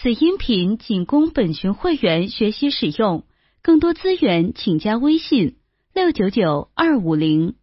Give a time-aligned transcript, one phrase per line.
[0.00, 3.24] 此音频仅供本群会员学习使用，
[3.62, 5.56] 更多资源请加微信
[5.92, 7.54] 六九九二五零。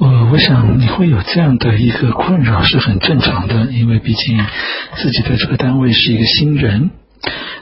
[0.00, 4.44] 呃，我想你会有这样的一个困扰是很正常的，因为毕竟
[4.96, 6.90] 自己在这个单位是一个新人，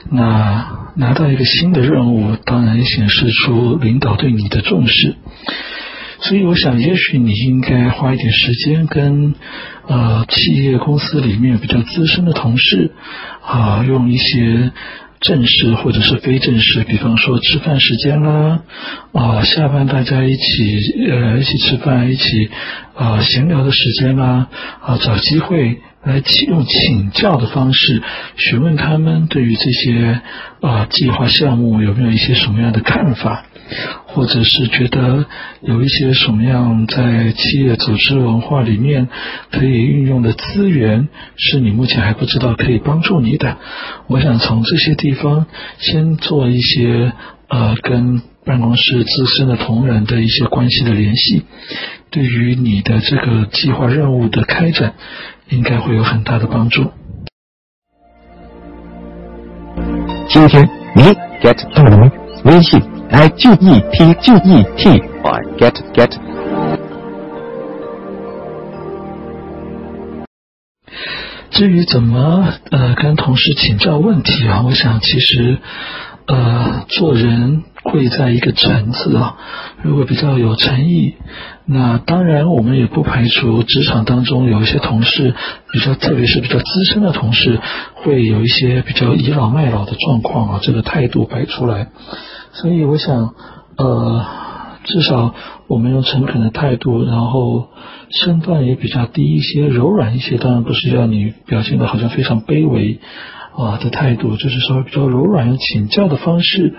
[0.09, 5.15] 那拿到一个新的任务，当然显示出领导对你的重视。
[6.19, 9.35] 所以，我想，也许你应该花一点时间跟
[9.87, 12.91] 呃企业公司里面比较资深的同事
[13.43, 14.71] 啊，用一些。
[15.19, 18.61] 正式或者是非正式，比方说吃饭时间啦，
[19.13, 22.51] 啊，下班大家一起呃一起吃饭，一起
[22.93, 24.47] 啊闲聊的时间啦，
[24.79, 28.03] 啊，找机会来请用请教的方式
[28.35, 30.21] 询问他们对于这些
[30.61, 33.43] 啊计划项目有没有一些什么样的看法。
[34.05, 35.25] 或者是觉得
[35.61, 39.09] 有一些什么样在企业组织文化里面
[39.51, 43.57] 可以运用的资源，是你目前还不知道可以帮助你的。
[44.07, 45.45] 我想从这些地方
[45.77, 47.11] 先做一些
[47.47, 51.43] 呃跟办公室资深的同仁的一些关系的联系，
[52.09, 54.93] 对于你的这个计划任务的开展，
[55.49, 56.91] 应该会有很大的帮助。
[60.29, 61.03] 今天你
[61.41, 62.11] get 到了吗？
[62.47, 62.81] 微信。
[63.09, 66.11] I G E T G E T Y get get。
[71.51, 75.57] 至于怎么呃跟同事请教问题啊，我想其实
[76.27, 79.37] 呃做人贵在一个诚字啊，
[79.81, 81.15] 如果比较有诚意，
[81.65, 85.33] 那当然我们也不排除职场当中有一些同事
[85.71, 87.59] 比较，特别是比较资深的同事，
[87.95, 91.87] 会有一些比较倚老卖老的状况啊，这个态度摆出来。
[92.59, 93.35] 所以我想，
[93.77, 94.25] 呃，
[94.83, 95.35] 至少
[95.67, 97.67] 我们用诚恳的态度，然后
[98.09, 100.37] 身段也比较低一些，柔软一些。
[100.37, 102.99] 当然不是要你表现的好像非常卑微
[103.55, 106.73] 啊的态度，就是稍微比较柔软，用请教的方式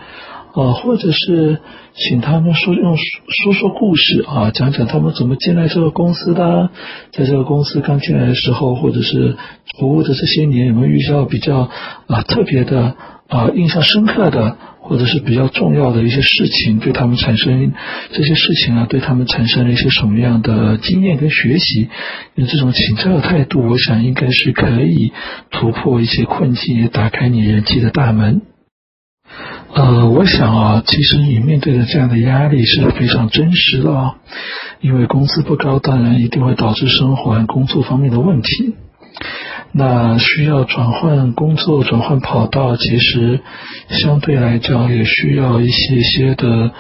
[0.52, 1.60] 啊，或者是
[1.94, 6.70] 请他们说用说说故事啊，讲讲他们怎么进来这个公司的，
[7.12, 9.36] 在这个公司刚进来的时候，或者是
[9.78, 11.68] 服务的这些年有没有遇到比较
[12.08, 12.96] 啊特别的
[13.28, 14.56] 啊印象深刻的。
[14.80, 17.74] 或者是比较重要的一些事情，对他们产生
[18.10, 21.90] 这些事情啊，对他们产生了一些什么样的经验跟学习？
[22.36, 25.12] 用这种请教的态度，我想应该是可以
[25.50, 28.40] 突破一些困境，也打开你人际的大门。
[29.74, 34.14] 呃，我想啊，其实你面对的这样的压力是非常真实的啊，
[34.80, 38.74] 因为工资不高，当然一定会导致生活和工作方面的问题。
[39.72, 43.40] 那需要转换工作、转换跑道，其实
[43.88, 46.72] 相对来讲也需要一些些的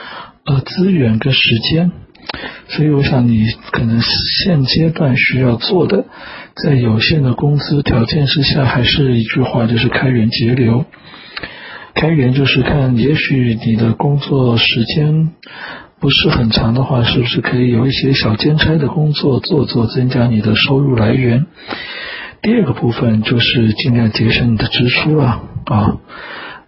[0.46, 1.40] 呃资源跟时
[1.70, 1.92] 间，
[2.68, 6.06] 所以我想你可能现阶段需要做的，
[6.56, 10.84] 在有限的工资条件之下，还是一句话，就是开源节流。
[11.94, 15.30] 开源就是看，也许你的工作时间
[16.00, 21.46] 不是很长的话，是不是可以有一些小兼差的工作做做，增加你的收入来源。
[22.40, 25.96] 第二个部分就是尽量节省你的支出了啊。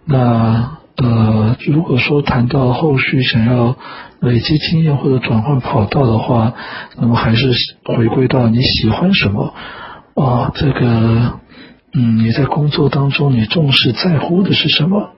[0.05, 3.77] 那呃，如果说谈到后续想要
[4.19, 6.53] 累积经验或者转换跑道的话，
[6.97, 7.51] 那么还是
[7.85, 9.53] 回归到你喜欢什么
[10.15, 10.51] 啊？
[10.53, 11.39] 这个
[11.93, 15.11] 嗯，你在工作当中你重视在乎的是什么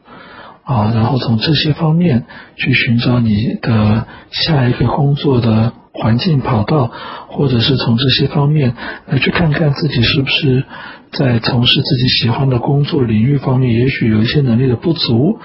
[0.63, 0.91] 啊？
[0.93, 2.25] 然后从这些方面
[2.55, 5.73] 去寻找你的下一个工作的。
[5.93, 6.91] 环境跑道，
[7.27, 8.75] 或者是从这些方面
[9.07, 10.63] 来去看看自己是不是
[11.11, 15.39] 在从事自己喜欢的工作领域方面，也许有一些能力的不足。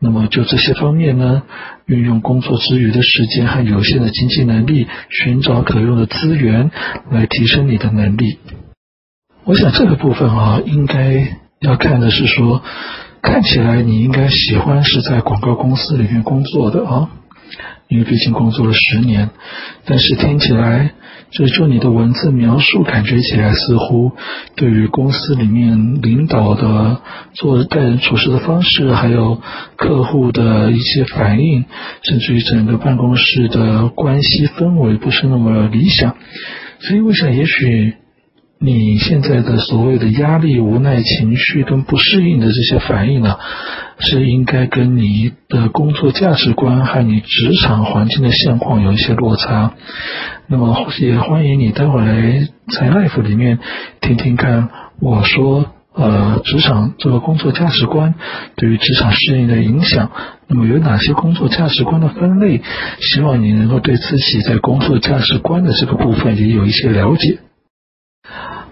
[0.00, 1.42] 那么就这些方面呢，
[1.86, 6.72] 运用工作之余的时间和有限的经济能力，寻找可用的资源
[7.10, 8.38] 来提升你的能力。
[9.44, 12.60] 我想这个部分啊，应该要看的是说，
[13.22, 17.10] 看起来你应该喜欢是在广告公司里面工作的啊。
[17.88, 19.30] 因为毕竟工作了十年，
[19.84, 20.92] 但是听起来，
[21.30, 24.12] 就就你的文字描述，感觉起来似乎
[24.56, 27.02] 对于公司里面领导的
[27.34, 29.40] 做待人处事的方式，还有
[29.76, 31.64] 客户的一些反应，
[32.02, 36.16] 甚至于整个办公室的关系氛围不是那么理想。
[36.80, 37.94] 所以我想，也许。
[38.64, 43.36] 你现在的所谓的压力、无奈情绪跟不适应的这些反应呢，
[43.98, 49.74] 是应该跟你的工作价值观和你职场环境的现况有一些落差。
[50.46, 53.58] 那么也欢迎你待会来在 Life 里面
[54.00, 54.68] 听听看
[55.00, 58.14] 我说，呃，职场这个工作价值观
[58.54, 60.12] 对于职场适应的影响。
[60.46, 62.62] 那么有哪些工作价值观的分类？
[63.00, 67.38] 希望你能够对自己在工作价值观的这个部分也有一些了解。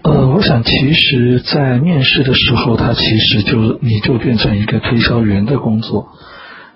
[0.03, 6.07] 呃，我想其实，在面试的时候，他其实就你就变成一个推销员的工作，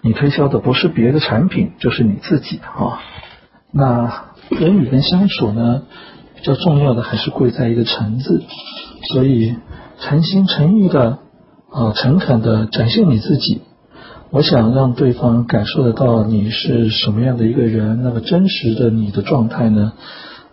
[0.02, 3.02] 你推销的不是别的产品，就是你自己啊。
[3.72, 5.82] 那人与人相处呢，
[6.36, 8.44] 比较重要的还是贵在一个诚字，
[9.12, 9.56] 所以
[10.00, 11.18] 诚心诚意的
[11.72, 13.62] 啊，诚恳的展现你自己。
[14.30, 19.94] 我想让对方感受得到你是什么样的一个人，那么真实的你的状态呢？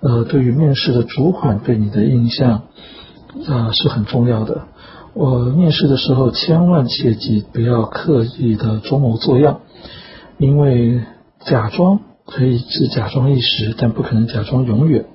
[0.02, 2.62] 呃，对于面试的主管对你的印象，
[3.46, 4.62] 呃是很重要的。
[5.14, 9.60] 我面试的时候千万切记不要刻意的装模作样，
[10.38, 11.02] 因为
[11.46, 15.06] 假装可以是假装一时，但不可能假装永远。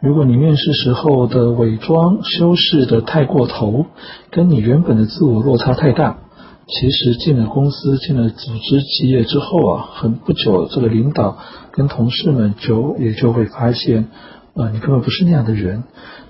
[0.00, 3.86] 如果你面试时候的伪装修饰的太过头，
[4.30, 6.18] 跟你原本的自我落差太大。
[6.66, 11.36] 其实进了公司、进了组织企业之后啊，很不久，这个领导
[11.72, 14.06] 跟同事们就也就会发现，
[14.54, 15.82] 啊，你根本不是那样的人，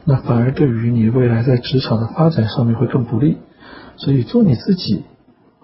[0.06, 3.36] 那反而对于你未来在职场的发展上面会更不利。
[3.96, 5.02] 所以做你自己，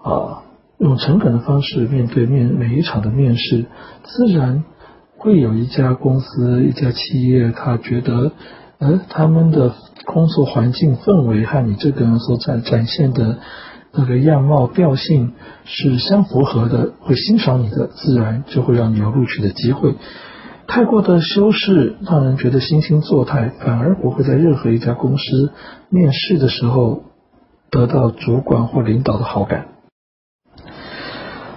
[0.03, 0.43] 啊，
[0.77, 3.65] 用诚恳的方式面对面每一场的面试，
[4.03, 4.63] 自然
[5.17, 8.31] 会有一家公司、一家企业，他觉得，
[8.77, 9.73] 呃，他们的
[10.05, 13.39] 工作环境氛围和你这个人所展展现的。
[13.97, 15.33] 那个样貌调性
[15.65, 19.95] 是相符合的，会欣赏你的，自然就会让你有录取的机会。
[20.67, 25.51] 太过的修饰，让人觉得惺惺作态，反而不会在任何一家公司
[25.89, 27.03] 面试的时候
[27.71, 29.67] 得到主管或领导的好感。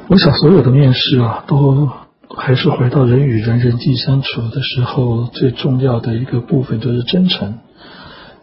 [0.08, 1.88] 我想，所有的面试啊，都
[2.36, 7.58] 还是回到人与人人际相处的时候，最重要的一个部分就是真诚。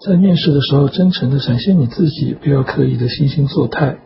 [0.06, 3.98] 在面试的时候，真诚的展现你自己，不要刻意的惺惺作态，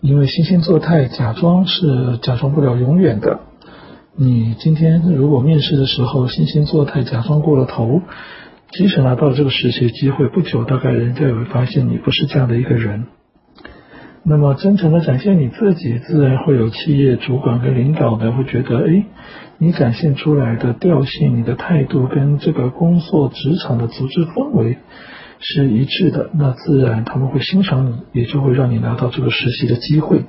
[0.00, 3.40] 因为惺惺作态、假装是假装不了永远的。
[4.14, 8.02] 你今天如果面试的时候惺惺作态、假装过了头，
[8.72, 13.06] 即使拿到了这个实习机会，不久大概人家也会发现你不是这样的一个人。
[14.28, 19.04] 那么真诚的展现你自己，自然会有企业主管跟领导呢会觉得，哎。
[19.60, 24.78] 你展现出来的调性、你的态度跟这个工作职场的组织氛围
[25.40, 30.26] 是一致的，那自然他们会欣赏你，也就会让你拿到这个实习的机会。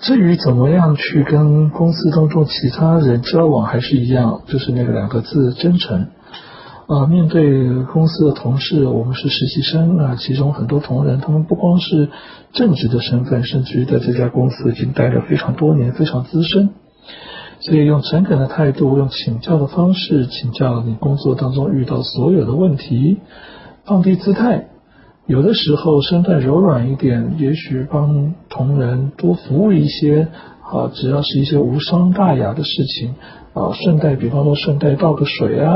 [0.00, 6.08] 至于怎么样去跟公司当中其他人交往，还是一样，就是那个两个字：真诚。
[6.86, 12.10] 啊，面对公司的同事，我们是实习生啊，其中很多同仁，他们不光是
[12.52, 16.70] 正职的身份，甚至于在这家公司已经待了非常多年，非常资深。
[17.58, 23.18] 所以用诚恳的态度，用请教的方式请教你工作当中遇到所有的问题，
[23.84, 24.68] 放低姿态，
[25.26, 30.28] 有的时候身段柔软一点，也许帮同仁多服务一些
[30.62, 33.16] 啊，只要是一些无伤大雅的事情
[33.54, 35.74] 啊，顺带比方说顺带倒个水啊，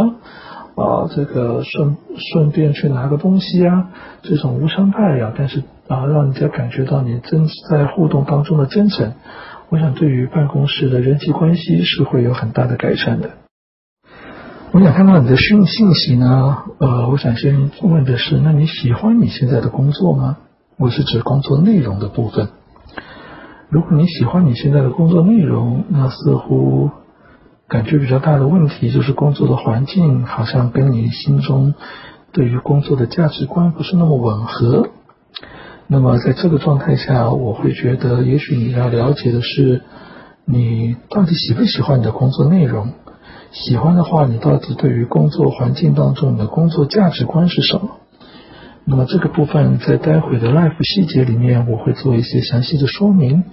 [0.77, 1.97] 啊这个顺
[2.33, 3.91] 顺便去拿个东西啊，
[4.23, 9.13] 这种无伤大雅，但是啊让人家感觉到你真在互动当中的真诚。
[9.69, 13.31] 我想，对于办公室的人际关系是会有很大的改善的。
[14.73, 20.39] 我想看到你的讯信息呢，呃，我想先问的是，那你喜欢你现在的工作吗？
[20.79, 22.49] 我是指工作内容的部分。
[23.69, 26.91] 如果你喜欢你现在的工作内容，那似乎
[27.71, 31.75] 感觉比较大的问题就是工作的环境好像跟你心中
[32.33, 34.89] 对于工作的价值观不是那么吻合。
[35.87, 39.83] 那么在这个状态下，我会觉得，也许你要了解的是，
[40.45, 42.93] 你到底喜不喜欢你的工作内容？
[43.53, 47.99] 喜欢的话，你到底对于工作环境当中的工作价值观是什么？
[48.85, 53.45] 那么这个部分在待会的 life 细节里面，我会做一些详细的说明，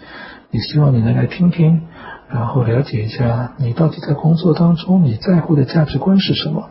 [0.51, 1.81] 也希望你能来听听，
[2.29, 6.69] 然后了解一下你到底在工作当中你在乎的价值观是什么？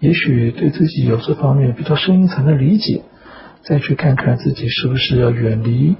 [0.00, 3.02] 也许对自己有这方面比较深一层的理解。
[3.62, 5.96] 再去看看自己是不是要远离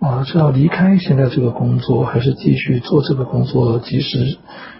[0.00, 3.78] 啊，是要离开现在这个工作，还是继续做这个工作？
[3.80, 4.38] 即使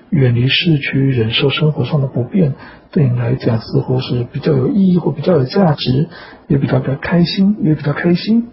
[0.08, 2.54] 远离市区，忍受生活上的不便，
[2.90, 6.08] 对你来讲似乎是比较有意义或比较有价值，
[6.48, 8.48] 也比较比较开心，也比较开心。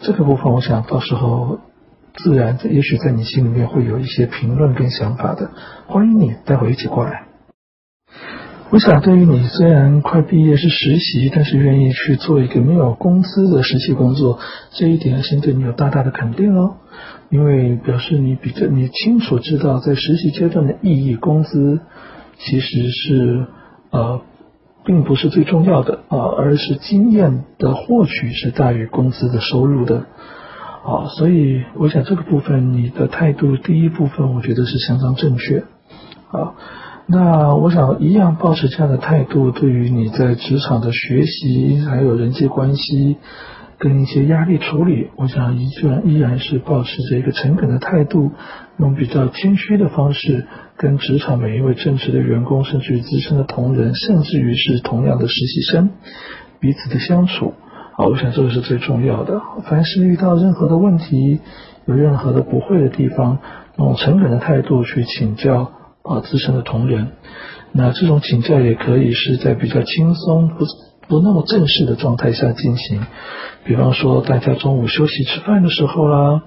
[0.00, 1.60] 这个部分，我想到时候
[2.22, 5.50] 自然，也许在你心里面会有一些评论跟想法的。
[5.86, 7.26] 欢迎你，待会一起过来。
[8.70, 14.40] 我想，对于你虽然快毕业是实习，但是愿意去做一个没有工资的实习工作，
[14.72, 16.76] 这一点先对你有大大的肯定哦。
[17.30, 21.80] 因为表示你比较你清楚知道，在实习阶段的意义，工资
[22.38, 23.46] 其实是
[23.90, 24.20] 呃，
[24.84, 30.06] 并不是最重要的啊，而是经验的获取是大于工资的收入的
[30.88, 31.06] 啊。
[31.16, 35.64] 所以，我想这个部分你的态度，第一部分我觉得是相当正确
[36.30, 36.54] 啊。
[37.06, 43.16] 那我想一样保持这样的态度，对于你在职场的学习，还有人际关系。
[43.80, 48.32] 跟一些压力处理，我想依然依然是保持着一个诚恳的态度，
[48.76, 55.90] 用比较谦虚的方式，跟职场每一位正式的员工，甚至于资深的同仁，甚至于是同样的实习生，
[56.58, 57.54] 彼此的相处，
[57.98, 59.40] 啊，我想这个是最重要的。
[59.64, 61.40] 凡是遇到任何的问题，
[61.84, 63.38] 有任何的不会的地方，
[63.76, 65.72] 用诚恳的态度去请教
[66.04, 67.08] 啊资深的同仁。
[67.72, 70.64] 那这种请教也可以是在比较轻松不。
[71.08, 73.00] 不那么正式的状态下进行，
[73.64, 76.42] 比方说大家中午休息吃饭的时候啦，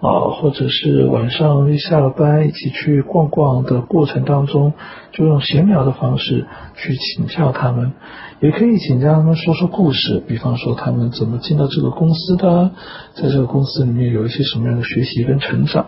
[0.00, 4.74] 啊或者是晚上一下了班一起去逛逛的过程当中，
[5.12, 7.92] 就用闲聊的方式去请教他们，
[8.40, 12.72] 也可以请教他们说说故事，比方说他们怎么进到这个公司的，
[13.14, 15.86] 在这个公司里面有一些什么样的学习跟成长，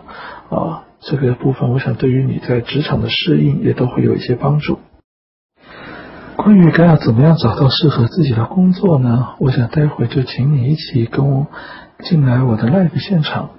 [0.49, 4.79] 啊，这个部分我想对于你在职场的适应也都会有一些帮助。
[6.35, 9.29] 关于该要怎么样找到适合自己的工作呢？
[9.39, 11.47] 我想待会就请你一起跟我
[12.03, 13.49] 进来我的 live 现场，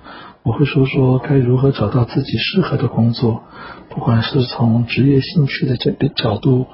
[0.49, 3.43] 我会说说该如何找到自己适合的工作，
[3.91, 6.67] 不管是从职业兴趣的这个角度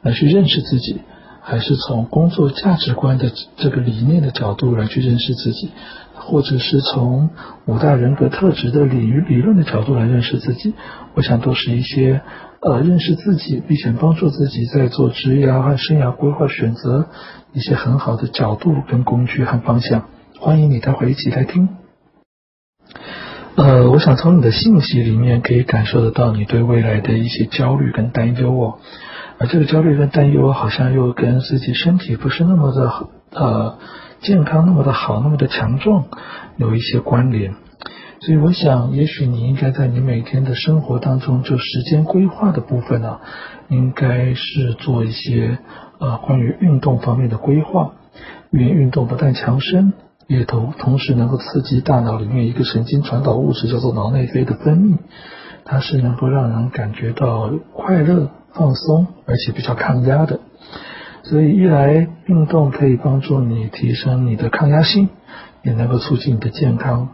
[0.00, 1.02] 来去认识自己，
[1.42, 5.68] 还是从工作价值观的这个理念的角度来去认识自己，
[6.14, 7.28] 或者是从
[7.66, 10.72] 五大人格特质的理理论的角度来认识自己，
[11.14, 12.22] 我想都是一些。
[12.60, 17.06] 呃，认识自己，并且帮助自己在做职业和生涯规划选择
[17.52, 20.06] 一些很好的角度跟工具和方向。
[20.40, 21.77] 欢迎你待会一起来听。
[23.58, 28.78] 呃，我想从你的信息里面可以感受得到你对未来的一些焦虑跟担忧哦。
[29.40, 33.78] 而这个焦虑跟担忧好像又跟自己身体不是那么的呃
[34.20, 36.04] 健康，那么的好，那么的强壮
[36.56, 37.56] 有一些关联。
[38.20, 43.18] 所以我想，也许你应该在你每天的生活当中，就时间规划的部分呢，
[43.66, 45.58] 应该是做一些
[45.98, 47.90] 呃关于运动方面的规划。
[48.52, 49.92] 因为运动不但强身，
[50.28, 54.98] 也同同时能够刺激大脑里面一个神经传导物质，叫做脑内啡的分泌，
[55.64, 60.40] 它是能够让人感觉到快乐、放松，而且比较抗压的。
[61.22, 65.08] 所以一来运动可以帮助你提升你的抗压性，
[65.62, 67.08] 也能够促进你的健康。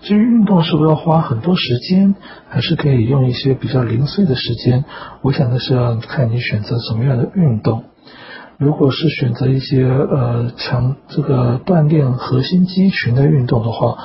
[0.00, 2.16] 至于运动是不是要花很多时间，
[2.48, 4.84] 还是可以用一些比较零碎的时间？
[5.22, 7.84] 我想的是要看你选择什么样的运动。
[8.58, 13.98] 如果是选择一些呃强这个锻炼核心肌群的运动的话，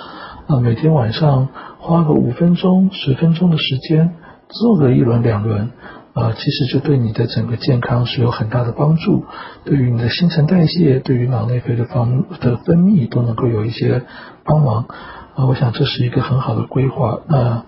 [0.48, 1.48] 啊每天晚上
[1.80, 4.16] 花个五分钟、十分钟的时间
[4.50, 5.72] 做个一轮两轮，
[6.14, 9.24] 啊其实就对你的整个健康是有很大的帮助，
[9.64, 14.04] 对于你的新陈代谢、对于脑内啡的方的分泌都能够有一些
[14.44, 14.86] 帮忙。
[15.34, 17.22] 啊，我想这是一个很好的规划。
[17.30, 17.64] 那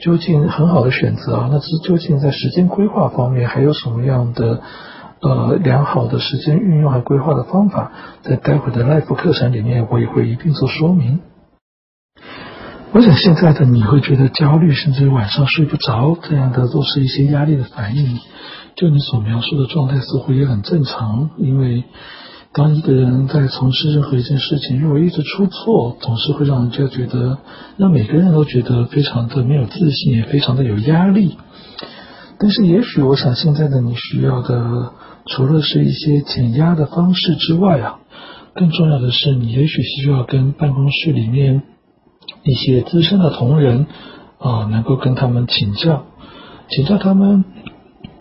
[0.00, 1.48] 究竟很好的选择啊？
[1.52, 4.60] 那是究竟在时间规划方面还有什么样的
[5.20, 7.92] 呃良好的时间运用和规划的方法？
[8.22, 11.20] 在待会的 Life 课程里面，我也会一并做说明。
[12.92, 18.18] 我想现在的你会觉得焦虑，甚至晚上睡不着，这样的都是一些压力的反应。
[18.74, 21.84] 就你所描述的状态，似乎也很正常，因为。
[22.52, 27.36] 当一个人在从事任何一件事情，如果一直出错，总是会让人家觉得，
[27.76, 31.36] 让每个人都觉得非常的没有自信，也非常的有压力。
[32.38, 34.92] 但是，也许我想现在的你需要的，
[35.26, 37.98] 除了是一些减压的方式之外啊，
[38.54, 41.62] 更重要的是，你也许需要跟办公室里面
[42.44, 43.86] 一些资深的同仁
[44.38, 46.04] 啊，能够跟他们请教，
[46.70, 47.44] 请教他们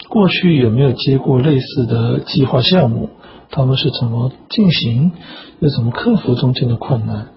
[0.09, 3.09] 过去有没有接过类似的计划项目。
[3.51, 5.11] 他们是怎么进行，
[5.59, 7.27] 又怎么克服中间的困难？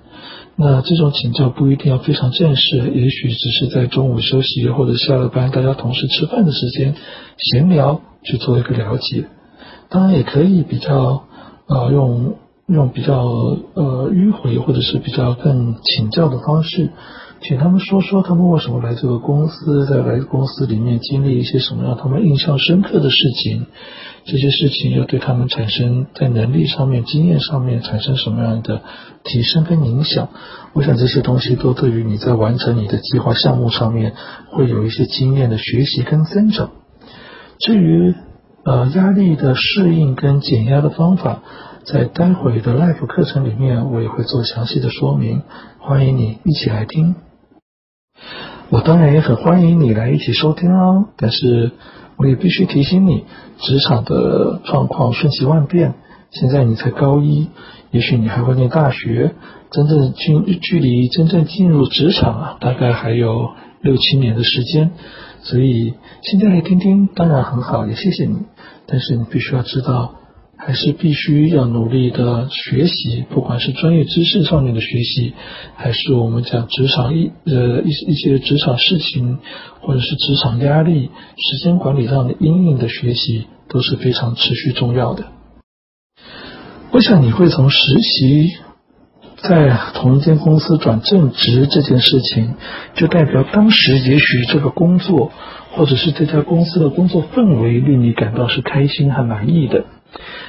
[0.57, 6.95] 那这种请教不一定要非常正式，也许只是在中午休息或者下了班，大家同事吃饭的时间
[7.37, 9.27] 闲聊去做一个了解。
[9.91, 11.25] 当然也可以比较
[11.67, 13.25] 啊用用比较
[13.75, 16.91] 呃迂回或者是比较更请教的方式，
[17.41, 23.67] 请他们说说他们为什么来这个公司，在来公司里面经历一些什么让他们印象深刻的事情。
[24.25, 28.83] 这些事情又对他们产生在能力上面、经验上面产生什么样的
[29.25, 30.29] 提升跟影响？
[30.75, 34.13] 我想这些东西都对于你在完成你的计划项目上面
[34.51, 36.73] 会有一些经验的学习跟增长。
[37.59, 38.15] 至于
[38.69, 41.41] 呃压力的适应跟减压的方法，
[41.85, 45.41] 在待会的 Life 课程里面我也会做详细的说明，
[45.79, 47.15] 欢迎你一起来听。
[48.69, 51.73] 我当然也很欢迎你来一起收听哦，但是。
[52.21, 53.27] 我也必须提醒你，
[53.59, 55.95] 职场的状况瞬息万变。
[56.33, 57.47] 现在你才高一，
[57.93, 59.37] 也许你还会念大学，
[59.71, 63.51] 真正进距离真正进入职场啊，大概还有
[63.83, 64.91] 六七年的时间，
[65.43, 68.37] 所以现在来听听当然很好，也谢谢你。
[68.87, 70.15] 但是你必须要知道，
[70.57, 75.35] 还是必须要努力的学习，不管是专业知识上面的学习，
[75.77, 79.39] 还是我们讲职场一呃一一些职场事情，
[79.81, 85.27] 或者是职场压力、时间管理上的阴影的学习，都是非常持续重要的。
[86.91, 88.57] 我想你会从实习
[89.43, 92.55] 在同一间公司转正职这件事情，
[92.95, 95.31] 就代表当时也许这个工作
[95.73, 99.85] 或者是这家公司的工作氛围令你感到是开心和满意的。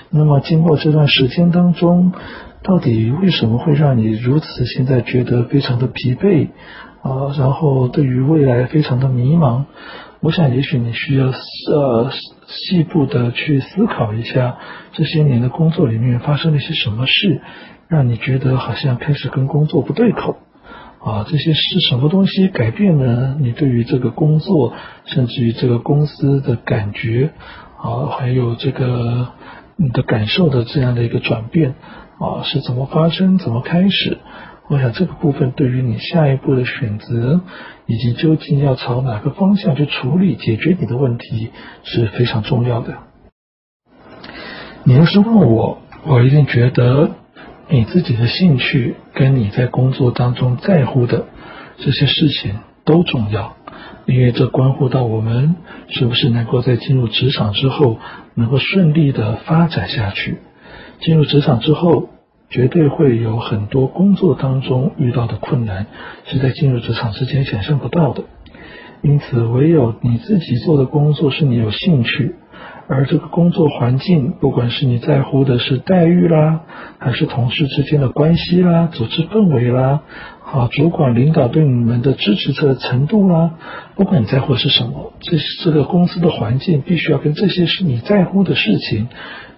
[0.09, 2.13] 那么经过这段时间当中，
[2.63, 6.47] 到底为什么会让你如此现在觉得非常的疲惫
[7.01, 7.35] 啊？
[7.37, 9.65] 然后对于未来非常的迷茫？
[10.21, 12.09] 我想也许你需要呃。
[12.51, 14.57] 细部的去思考一下
[14.93, 17.43] 这些年的工作里面发生了些什么事，
[17.89, 20.37] 让你觉得好像开始跟工作不对口
[21.03, 21.25] 啊？
[21.27, 24.73] 这些是什么东西改变了你对于这个工作，
[25.05, 27.31] 甚至于这个公司的感觉
[27.77, 29.29] 啊，还有这个
[29.75, 31.73] 你的感受的这样的一个转变
[32.19, 34.19] 啊，是怎么发生，怎么开始？
[34.67, 37.41] 我想这个部分对于你下一步的选择，
[37.87, 41.49] 以及究竟要朝哪个方向去处理解决你的问题
[41.83, 42.93] 是非常重要的。
[44.83, 47.09] 你要是问我，我一定觉得
[47.69, 51.25] 你自己的兴趣跟你在工作当中在乎的
[51.77, 53.55] 这些事情都重要，
[54.05, 55.55] 因为这关乎到我们
[55.87, 57.99] 是不是能够在进入职场之后
[58.33, 60.39] 能够顺利的发展下去。
[61.01, 62.09] 进入职场之后。
[62.51, 65.85] 绝对会有很多工作当中遇到的困难，
[66.25, 68.23] 是在进入职场之前想象不到的。
[69.03, 72.33] 因此，唯有你自己做的工作是你有兴趣，
[72.91, 76.61] 而这个工作环境，不管是你在乎的是待遇啦，
[76.97, 80.01] 还是同事之间的关系啦、组织氛围啦，
[80.43, 83.51] 啊，主管领导对你们的支持的程度啦，
[83.95, 89.07] 不管你在乎的是什么，这这个公司的环境必须要跟这些是你在乎的事情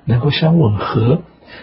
[0.03, 1.21] 能够相吻合。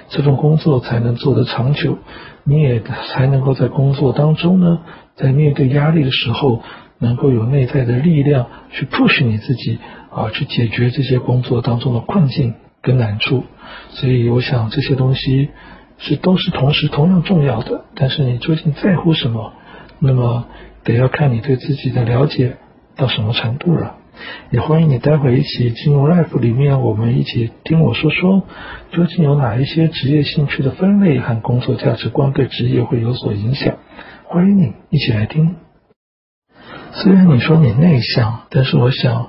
[0.09, 1.99] 这份工作才能做得长久，
[2.45, 4.81] 你也才能够在工作当中呢，
[5.17, 6.63] 在面对压力的时候，
[6.99, 9.79] 能够有内在的力量去 push 你自己
[10.11, 13.45] 啊，去解决这些工作当中的困境跟难处。
[13.91, 15.51] 所以，我想这些东西
[15.99, 17.85] 是都是同时同样重要的。
[17.95, 19.53] 但是你究竟在乎什么，
[19.99, 20.47] 那么
[20.85, 22.57] 得要看你对自己的了解
[22.97, 23.97] 到什么程度了。
[24.51, 28.43] 也欢迎你待会一起进入 Life 里面，我们一起听我说说，
[28.91, 33.77] 究竟有哪一些职业兴趣的分类和工作价值观对职业会有所影响？
[34.25, 35.55] 欢迎你一起来听。
[36.93, 39.29] 虽然你说你内向，但是我想，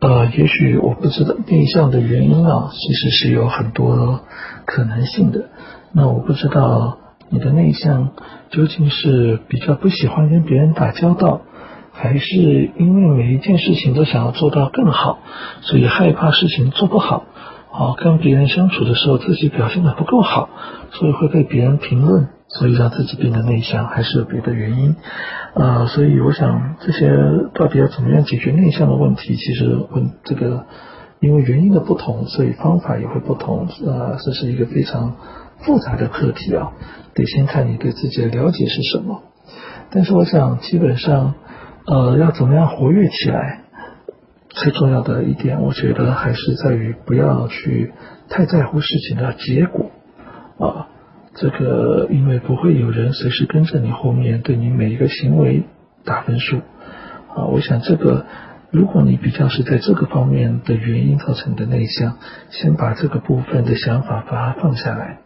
[0.00, 4.20] 呃，也许我不知道内向的原因啊，其实是有很多
[4.64, 5.46] 可能性的。
[5.92, 6.98] 那我不知道
[7.30, 8.10] 你的内向
[8.50, 11.42] 究竟是比较不喜欢跟别人打交道。
[11.90, 12.36] 还是
[12.78, 15.18] 因为每一件事情都想要做到更好，
[15.62, 17.24] 所以害怕事情做不好，
[17.72, 20.48] 啊，跟别人相处的时候自己表现的不够好，
[20.92, 24.96] 所以会被别人评论，所以让自己变得内向，还是有别的原因，
[25.54, 27.10] 啊，所以我想这些
[27.54, 30.66] 到底要怎么样解决内向的问题，其实问这个
[31.20, 35.16] 因为原因的不同，所以方法也会不同，啊，这是一个非常
[35.60, 36.72] 复杂的课题啊，
[37.14, 39.22] 得先看你对自己的了解是什么，
[39.90, 41.34] 但是我想基本上。
[41.90, 43.62] 呃，要怎么样活跃起来？
[44.50, 47.94] 最重要的一点，我觉得还是在于不要去
[48.28, 49.90] 太在乎事情的结果
[50.58, 50.88] 啊。
[51.40, 55.62] 这个，因为不会有人随时跟着你后面对你每一个行为
[56.04, 56.58] 打分数
[57.34, 57.46] 啊。
[57.46, 58.26] 我想这个，
[58.72, 62.18] 如果你比较是在这个方面的原因造成的内向，
[62.50, 65.18] 先把这个部分的想法把它放下来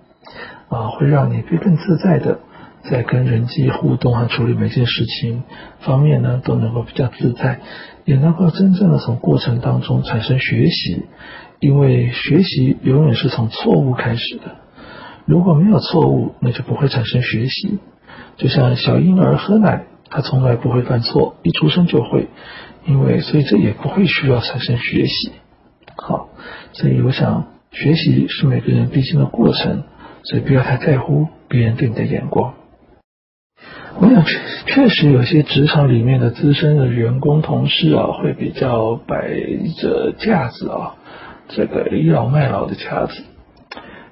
[0.69, 2.41] 啊，会让你更自在的。
[2.91, 5.45] 在跟人际互动和处理每件事情
[5.83, 7.61] 方面呢，都能够比较自在，
[8.05, 11.05] 也能够真正的从过程当中产生学习，
[11.61, 14.57] 因为学习永远是从错误开始的。
[15.25, 17.79] 如果没有错误，那就不会产生学习。
[18.37, 22.29] 就像小婴儿喝奶，他从来不会犯错，一出生就会，
[22.87, 25.33] 因为所以这也不会需要产生学习。
[25.97, 26.29] 好，
[26.73, 29.85] 所以我想学习是每个人必经的过程，
[30.25, 32.55] 所以不要太在乎别人对你的眼光。
[34.01, 39.29] 我想确确实有些职场里面的资深的员工同事啊，会比较摆
[39.81, 40.97] 着架子啊，
[41.49, 43.23] 这个倚老卖老的架子。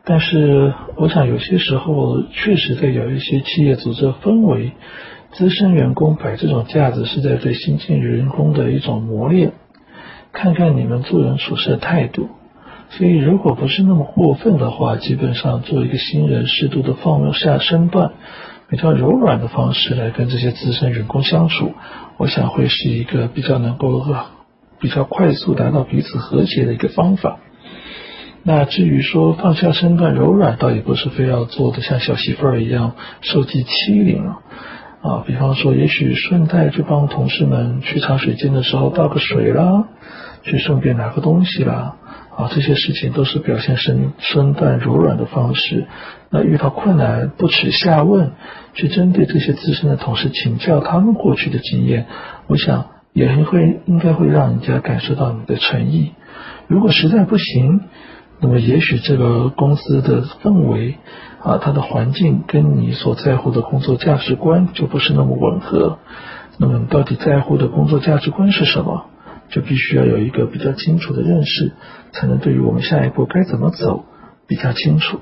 [0.05, 4.73] 但是我想有些时候确实在有一些企业组织氛围，
[5.33, 9.53] 资深员工摆这种架子是在对新进员工的一种磨练，
[10.33, 12.29] 看看你们做人处事的态度。
[12.89, 18.13] 所以如果不是那么过分的话，基本上做一个新人适度的放下身段。
[18.69, 21.73] 比较柔软的方式来跟这些资深员工相处，
[22.19, 24.01] 我想会是一个比较能够
[24.79, 27.41] 比较快速达到彼此和谐的一个方法。
[28.43, 34.39] 那至于说放下身段柔软，倒也不是非要做的像小媳妇儿一样受尽欺凌啊。
[35.03, 39.89] 啊，比方说，也许顺带就帮同事们去茶水间的时候倒个水啦，
[40.43, 41.97] 去顺便拿个东西啦，
[42.37, 45.87] 啊，这些事情都是表现身身段柔软的方式。
[46.29, 48.33] 那遇到困难不耻下问，
[48.75, 52.05] 去针对这些资深的同事请教他们过去的经验，
[52.47, 56.13] 我想也会应该会让人家感受到你的诚意。
[56.67, 57.81] 如果实在不行，
[58.41, 60.97] 那么也许这个公司的氛围。
[61.43, 65.99] 啊，它的环境跟你所在乎的工作价值观就不是那么吻合。
[66.59, 69.07] 那么你到底在乎的工作价值观是什么？
[69.49, 71.73] 就必须要有一个比较清楚的认识，
[72.13, 74.05] 才能对于我们下一步该怎么走
[74.47, 75.19] 比较清楚。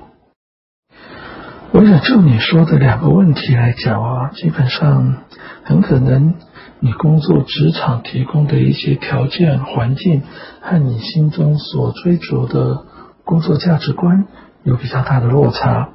[1.71, 5.23] 我想就你说的两个问题来讲啊，基本上
[5.63, 6.35] 很可能
[6.81, 10.21] 你工作职场提供的一些条件环境
[10.59, 12.83] 和你心中所追求的
[13.29, 14.25] 工作价值观
[14.63, 15.89] 有比较大的落差。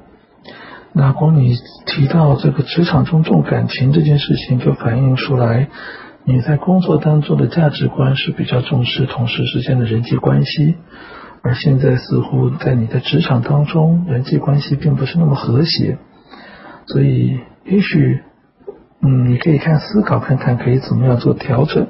[0.93, 1.53] 那光你
[1.85, 5.67] 提到这个职场中重感情这件事情，就反映出来
[6.23, 10.77] 你在工作当中的价值观是比较重视同事之间的人际关系，
[11.41, 15.97] 而现在似乎在你的职场当中人际关系并不是那么和谐，
[16.87, 18.21] 所以也许
[19.01, 21.87] 嗯你可以看思考看看可以怎么样做调整，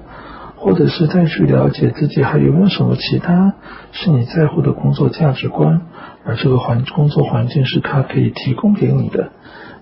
[0.65, 3.53] 或者是再去了解自己还有没有什么其他
[3.91, 5.81] 是你在乎的工作价值观。
[6.25, 9.29] 而这个环工作环境是他可以提供给你的，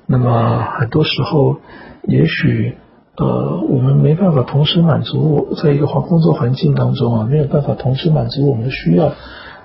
[0.07, 1.61] 那么很多时候，
[2.03, 2.75] 也许
[3.15, 9.13] 呃我们没办法同时满足我在一个环工作环境当中啊，没有办法同时满足我们的需要，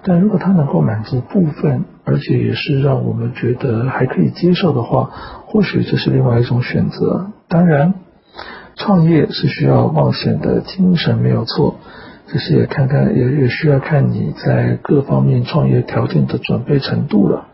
[0.04, 5.10] 但如果他能够满足部分，而且也是让我们觉得还可以接受的话，
[5.46, 7.32] 或许这是另外一种选择。
[7.48, 7.94] 当然，
[8.78, 11.78] 创业是需要冒险的精神，没有错。
[12.30, 17.46] 只是也看看，也也需要看你在各方面创业条件的准备程度了，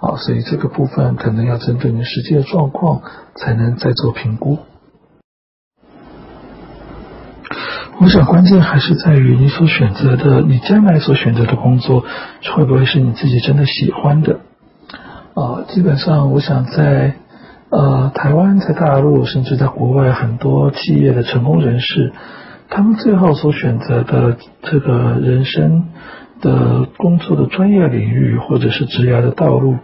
[0.00, 3.02] 啊，所以这个部分可能要针对你实际的状况
[3.34, 4.58] 才能再做评估。
[8.00, 12.02] 我想关键还是在于你所选择的，你将来所选择的工作
[12.54, 14.40] 会不会是你自己真的喜欢的？
[15.34, 17.16] 啊，基本上我想在
[17.70, 22.12] 呃台湾、在大陆，甚至在国外，很多企业的成功人士。
[22.70, 25.88] 他们最后所选择的这个人生
[26.40, 29.76] 的工作的专业领域，或者是职业的道路，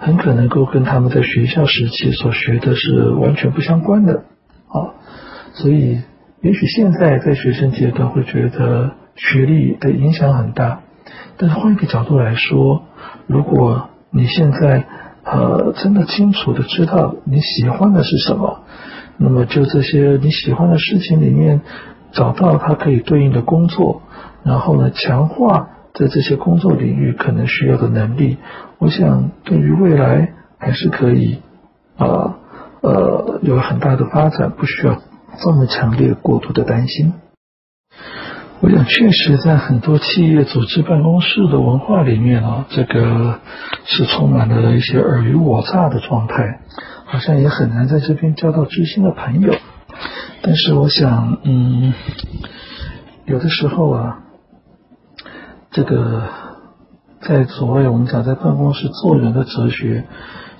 [0.00, 4.24] 很可能够跟他们在学校时期所学的是完全不相关的
[4.68, 4.98] 啊。
[5.54, 6.00] 所以，
[6.40, 10.80] 也许现在在学生阶段会觉得学历的影响很大，
[11.38, 12.82] 但是换一个角度来说，
[13.26, 14.84] 如果你现在
[15.24, 18.60] 呃真的清楚的知道你喜欢的是什么，
[19.16, 21.60] 那么就这些你喜欢的事情里面。
[22.14, 24.02] 找到它可以对应的工作，
[24.42, 28.36] 然后呢，强化在这些工作领域可能需要的能力。
[28.76, 31.38] 我想对于未来还是可以，
[31.96, 32.34] 呃
[32.82, 35.00] 呃，有很大的发展，不需要
[35.42, 37.14] 这么强烈过度的担心。
[38.62, 43.40] 我想确实在很多企业组织办公室的文化里面啊，这个
[43.86, 46.60] 是充满了一些尔虞我诈的状态，
[47.04, 49.52] 好像也很难在这边交到知心的朋友。
[50.42, 51.92] 但是我想，嗯，
[53.26, 54.20] 有的时候啊，
[55.72, 56.28] 这个
[57.20, 60.04] 在所谓我们讲在办公室做人的哲学，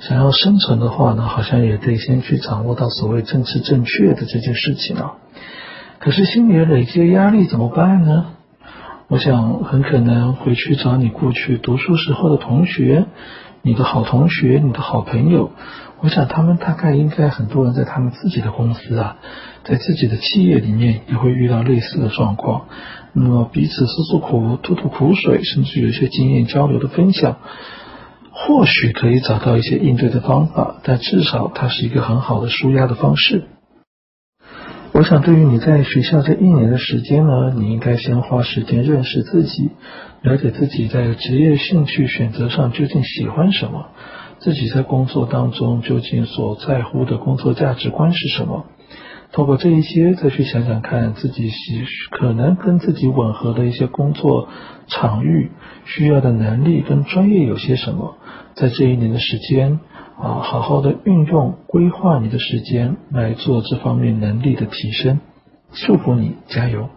[0.01, 5.12] 想要生存的话呢，好像也得先去掌握到所谓政治正确的这件事情啊。
[6.03, 8.27] 可是心里累积的压力怎么办呢？
[9.07, 13.07] 我想很可能回去找你过去读书时候的同学，
[13.62, 15.53] 你的好同学，你的好朋友。
[16.01, 19.19] 我想他们大概应该很多人在他们自己的公司啊，
[19.62, 22.62] 在自己的企业里面也会遇到类似的状况。
[23.12, 27.37] 那么彼此诉诉苦、吐吐苦水，甚至有一些经验交流的分享，
[28.33, 30.81] 或许可以找到一些应对的方法。
[30.83, 33.45] 但至少它是一个很好的舒压的方式。
[34.94, 39.70] 我想对于你在学校这一年的时间呢，你应该先花时间认识自己，
[40.20, 43.87] 了解自己在职业兴趣选择上究竟喜欢什么。
[44.38, 48.66] 自己在工作当中究竟所在乎的工作价值观是什么？
[49.33, 51.55] 通过这一些，再去想想看自己喜
[52.11, 54.50] 可能跟自己吻合的一些工作
[54.88, 55.52] 场域
[55.87, 58.18] 需要的能力跟专业有些什么？
[58.57, 59.81] 在这一年的时间
[60.23, 65.19] 啊，好好的运用规划你的时间来做这方面能力的提升。
[65.73, 66.89] 祝福你，加油！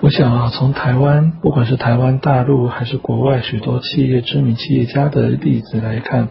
[0.00, 6.30] 我想啊，从台湾，不管是台湾大陆还是国外许多企业知名企业家的例子来看，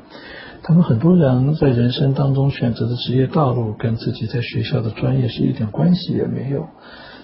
[0.63, 6.69] 他们很多人在人生当中选择的职业道路跟自己在学校的专业是一点关系也没有，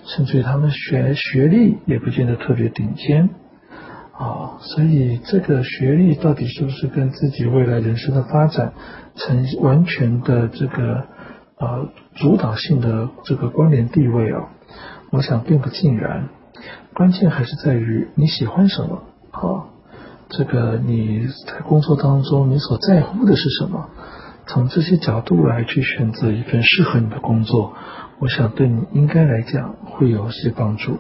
[0.05, 3.31] 甚至于他们学学历也不见得特别顶尖
[4.17, 8.73] 啊，所以这个学历到底是不是跟自己未来人生的发展
[9.15, 11.05] 成完全的这个
[11.57, 14.49] 呃主导性的这个关联地位啊？
[15.11, 16.29] 我想并不尽然，
[16.95, 19.69] 关键还是在于你喜欢什么啊。
[20.29, 23.89] 这个你在工作当中，你所在乎的是什么？
[24.47, 27.73] 从这些角度来去选择一份适合你的工作，
[28.19, 30.97] 我想对你应该来讲会有些帮助。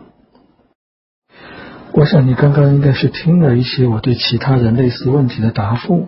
[1.97, 6.07] 我想你刚刚应该是听了一些我对其他人类似问题的答复，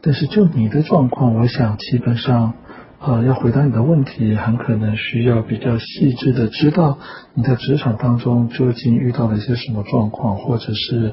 [0.00, 2.52] 但是就你的状况，我想基本上，
[3.00, 6.98] 呃，要回答你的问题，很可能需要比较细致的知道
[7.34, 11.12] 你在职场当中究竟遇到了一些什么状况，或者是。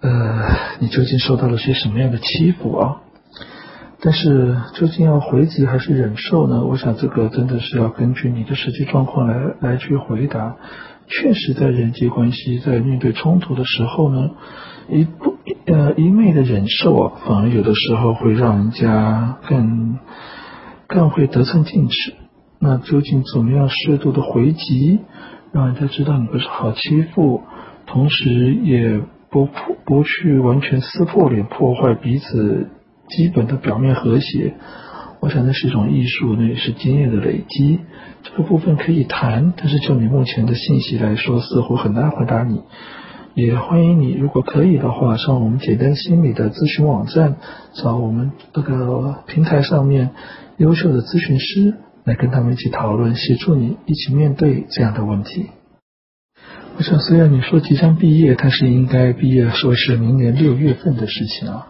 [0.00, 2.98] 呃，你究竟受到了些什么样的欺负啊？
[4.00, 6.64] 但是究竟要回击还是忍受呢？
[6.64, 10.54] 我想这个真的是要根据你的实际状况来来去回答。
[11.08, 14.30] 确实，在人际关系在面对冲突的时候呢，
[14.90, 19.98] 一不呃一昧的忍受啊，反而有的时候会让人家更
[20.86, 22.14] 更会得寸进尺。
[22.60, 25.00] 那究竟怎么样适度的回击，
[25.52, 27.42] 让人家知道你不是好欺负，
[27.86, 29.00] 同时也。
[29.30, 32.70] 不破不去完全撕破脸，破坏彼此
[33.10, 34.54] 基本的表面和谐，
[35.20, 37.80] 我想那是一种艺术，那也是经验的累积。
[38.22, 42.62] 这个部分可以谈，但是就你目前的信息来说，似乎很难回答你。
[43.34, 47.36] 也欢迎你，如果可以的话，上我们简单心理的咨询网站，
[47.74, 50.10] 找我们这个平台上面
[50.56, 55.50] 优秀的咨询师来跟他们一起讨论，协助你一起面对这样的问题。
[56.76, 61.68] 我想，虽然你说即将毕业，但是应该毕业说是明年六月份的事情啊。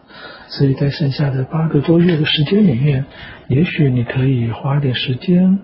[0.48, 3.04] 所以在剩下的八个多月的时间里面，
[3.48, 5.58] 也许你可以花点时间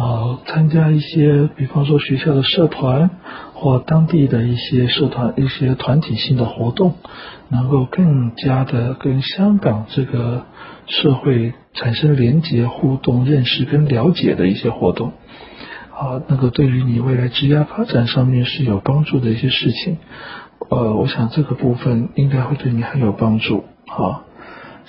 [0.00, 3.10] 啊，参加一些，比方说学校的社团
[3.52, 6.94] 或当地的一些社团、一些团体性的活动，
[7.50, 10.46] 能够更加的跟香港这个
[10.86, 15.12] 社会产生连结、互动、认识跟了解的一些活动。
[15.92, 19.98] 啊，那个对于你未来职业发展上面是有帮助的一些事情，
[20.70, 24.24] 呃，我想这个部分应该会对你很有帮助，啊，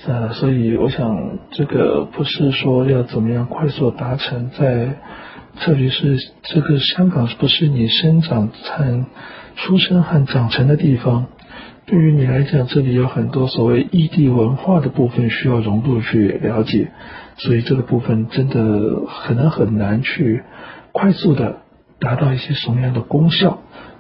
[0.08, 4.96] 呃，所以我想这个不是说要怎么样快速达成，在
[5.60, 9.06] 特别是这个香港不是你生长产
[9.56, 11.28] 出生和长成的地方，
[11.86, 16.92] 对于你来讲，这里有很多所谓异地文化的部分需要融入去了解，
[17.38, 20.42] 所以这个部分真的可能很难去。
[20.94, 21.58] 快速的
[22.00, 23.60] 达到一些什么样的功效，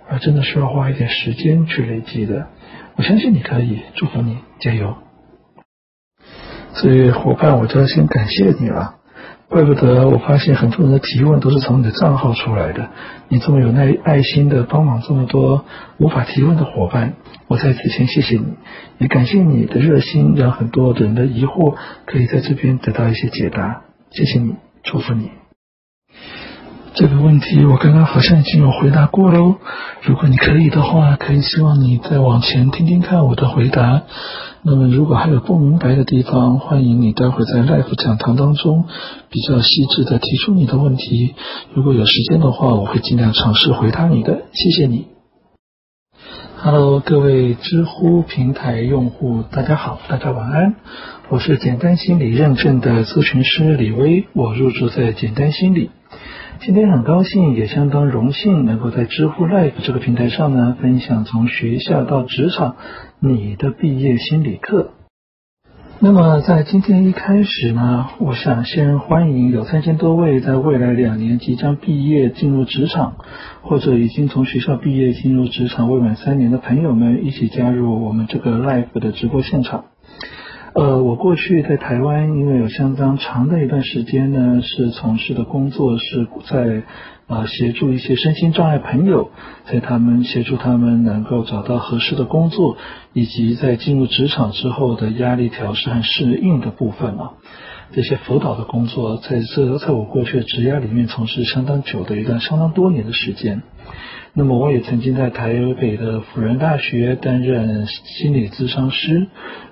[0.09, 2.47] 而真的需要花一点时间去累积的。
[2.95, 4.95] 我相信你可以，祝福你，加油。
[6.73, 8.95] 所以伙伴，我就要先感谢你了。
[9.49, 12.87] 怪不得我发现很多人的提问都是从你的账号出来的。
[13.27, 15.65] 你这么有耐爱心的帮忙这么多
[15.97, 17.15] 无法提问的伙伴，
[17.49, 18.53] 我在此先谢谢你，
[18.97, 23.81] 也感谢你的热心，让很多人的疑惑可以在这边得到一些解答。
[24.11, 25.40] 谢谢你，祝福你。
[26.93, 29.55] 这个问题我刚刚好像已经有回答过喽。
[30.01, 34.03] 如果你可以的话，可以希望你再往前听听看我的回答。
[34.61, 38.83] 那么如果还有不明白的地方，欢迎你待会在 live 讲堂当中
[39.29, 41.33] 比较细致的提出你的问题。
[41.73, 44.41] 如果有时间的话，我会尽量尝试回答你的。
[44.51, 45.07] 谢谢你。
[46.57, 50.75] Hello，各位知乎平台用户，大家好，大家晚安。
[51.29, 55.89] 我是简单心理认证的咨询师李威，我入住在简单心理。
[56.63, 62.75] 今天很高兴，也相当荣幸，能够在知乎 Live 这个平台上呢，分享从学校到职场
[63.19, 64.91] 你的毕业心理课。
[65.99, 73.15] 那么在今天一开始呢，我想先欢迎有三千多位在未来两年即将毕业进入职场，
[73.63, 79.85] 或者已经从学校毕业进入职场未满三年的朋友们，一起加入我们这个 Live 的直播现场。
[80.73, 86.83] 呃，我过去在台湾，因为有相当长的一段时间呢，是从事的工作是在
[87.27, 89.31] 啊协助一些身心障碍朋友，
[89.65, 92.77] 在他们协助他们能够找到合适的工作，
[93.11, 97.33] 以及在进入职场之后的压力调试和适应的部分啊，
[97.91, 103.61] 这些辅导的工作，在这在我过去的职涯里面从事相当久的一段相当多年的时间。
[104.33, 109.27] 那么我也曾经在台北的辅仁大学担任心理咨商师，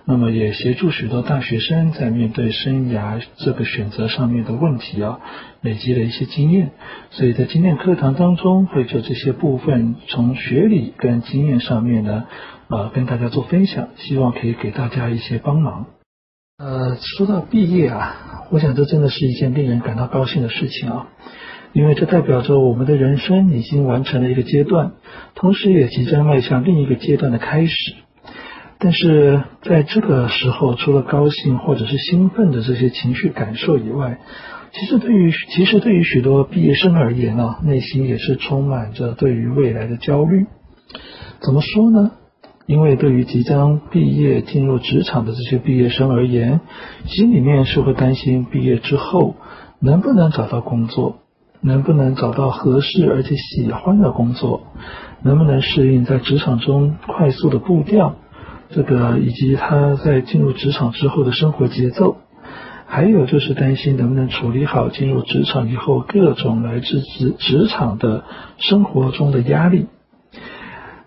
[0.06, 5.20] 那么也协助许多大学生在面对生涯这个选择上面的问题啊，
[5.62, 6.72] 累积了一些经验。
[7.12, 12.26] 所以在今天课堂当中，会就这些部分从学理跟经验上面呢，
[12.68, 15.86] 呃，跟大家做分享，希望可以给大家一些帮忙。
[16.58, 21.08] 呃，说到毕业啊，我想这真的是一件令人感到高兴的事情啊，
[21.74, 24.94] 因为这代表着我们的人生已经完成了一个阶段，
[25.36, 27.96] 同时也即将迈向另一个阶段的开始。
[28.80, 34.20] 但是在这个时候，除了高兴或者是兴奋的这些情绪感受以外，
[34.72, 40.46] 其实对于其实对于许多毕业生而言呢，内心也是充满着对于未来的焦虑。
[41.42, 42.12] 怎么说呢？
[42.68, 46.62] 因为对于即将毕业进入职场的这些毕业生而言，
[47.06, 49.36] 心里面是会担心毕业之后
[49.82, 51.18] 能不能找到工作，
[51.62, 54.62] 能不能找到合适而且喜欢的工作，
[55.24, 58.16] 能不能适应在职场中快速的步调，
[58.70, 62.18] 这个以及他在进入职场之后的生活节奏，
[62.86, 68.24] 还有就是担心能不能处理好进入职场以后各种来自职职场的
[68.58, 69.88] 生活中的压力。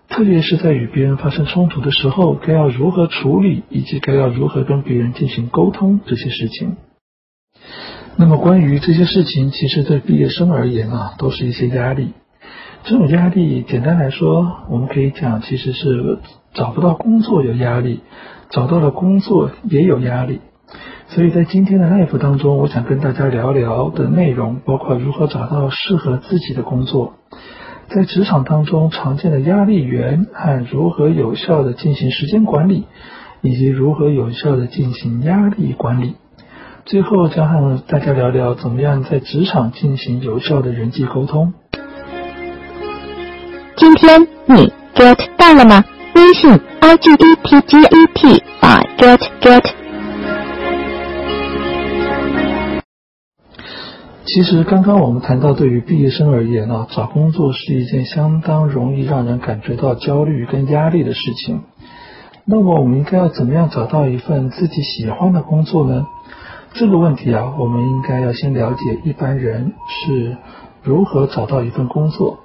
[0.09, 6.75] 特别是在与别人发生冲突的时候，该要如何处理，以及该要如何跟别人进行沟通这些事情。
[8.15, 12.13] 那么关于这些事情，其实对毕业生而言啊，都是一些压力。
[12.83, 16.19] 这种压力，简单来说，我们可以讲，其实是
[16.53, 18.01] 找不到工作有压力，
[18.49, 20.41] 找到了工作也有压力。
[21.07, 27.15] 所以在今天的 life 当中，我想跟大家聊聊的内容，包括如何找到适合自己的工作。
[27.89, 32.85] 在职场当中常见的压力源和如何有效的进行时间管理，
[33.41, 36.15] 以及如何有效的进行压力管理。
[36.85, 41.53] 最后将和大家聊聊怎么样在职场进行有效的人际沟通。
[43.77, 45.83] 今天你 get 到了吗？
[46.15, 49.63] 微信 i g e t g e t 把 get get。
[54.25, 61.61] 其实刚刚我们谈到，对于毕业生而言呢，找工作是一件相当容易让人感觉到焦虑跟压力的事情。
[62.45, 66.05] 那么我们应该要怎么样找到一份自己喜欢的工作呢？
[66.73, 70.37] 这个问题啊，我们应该要先了解一般人是
[70.81, 72.39] 如何找到一份工作。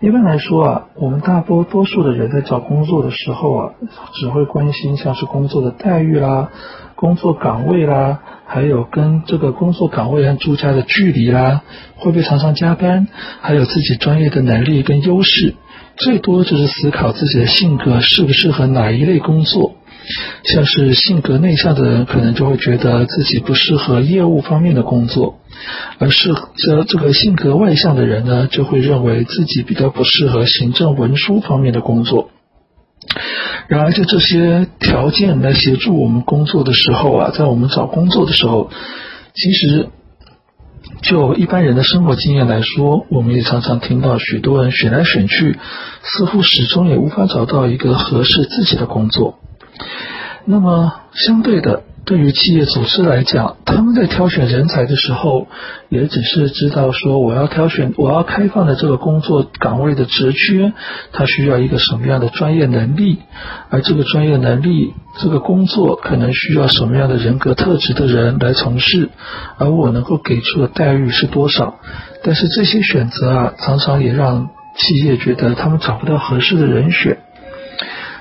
[0.00, 3.70] 一般来说啊，我们大多多数的人在找工作的时候啊，
[4.12, 6.50] 只会关心像是工作的待遇啦、
[6.94, 11.62] 工作岗位啦，还有跟这个工作岗位和住家的距离啦，
[11.96, 13.08] 会不会常常加班，
[13.40, 15.54] 还有自己专业的能力跟优势，
[15.96, 19.72] 最多就是思考自己的性格适不适合哪一类工作。
[20.44, 25.40] 像是性格内向的人，可能就会觉得自己不适合业务方面的工作。
[25.98, 32.30] 而适合这这个性格外向的人呢，就会认为自己比较不适合行政文书方面的工作。
[33.68, 38.70] 然而，就这些条件来协助我们工作的时候啊，在我们找工作的时候，
[39.34, 39.88] 其实
[41.02, 45.58] 就一般人的生活经验来说，我们也常常听到许多人选来选去，
[46.02, 49.38] 似乎始终也无法找到一个合适自己的工作。
[50.44, 51.82] 那么，相对的。
[52.06, 55.48] 对于企业组织来讲，他们在挑选人才的时候，
[55.88, 60.74] 也只是知道说，我要挑选，我要开放的这个工作岗位的职缺，
[61.12, 63.20] 它需要一个什么样的专业能力，
[63.70, 69.08] 而这个专业能力，这个工作可能需要什么样的人格特质的人来从事，
[69.56, 71.76] 而我能够给出的待遇是多少。
[72.22, 77.16] 但是这些选择啊，常常也让企业觉得他们找不到合适的人选。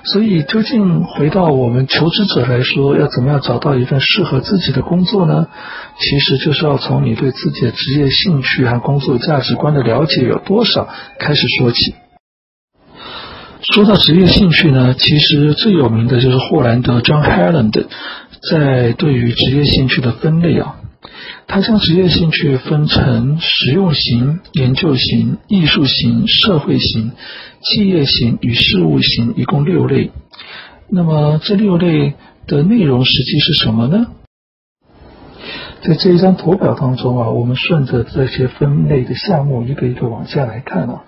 [0.06, 5.48] 所以，究竟回到我们求职者来说，要怎么样找到一份适合自己的工作呢？
[5.98, 10.90] 其实就是要从你对自己的职业兴趣和工作价值观的了解有多少
[11.20, 11.96] 开始说起。
[13.62, 17.86] 说到职业兴趣呢，其实最有名的就是霍兰德 John Harland
[18.52, 20.76] 在对于职业兴趣的分类啊。
[21.48, 27.12] 他将职业兴趣分成实用型、研究型、艺术型、社会型、
[27.62, 30.12] 企业型与事务型，一共六类。
[30.90, 32.14] 那么这六类
[32.48, 34.08] 的内容实际是什么呢？
[35.82, 41.04] 在这一张图表当中啊，我们顺着这些分类的项目一个一个往下来看啊。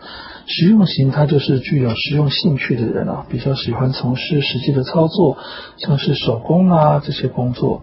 [0.48, 5.38] 实用型，它就是具有实用兴趣的人啊，比较喜欢从事实际的操作，
[5.78, 7.82] 像是手工啊这些工作。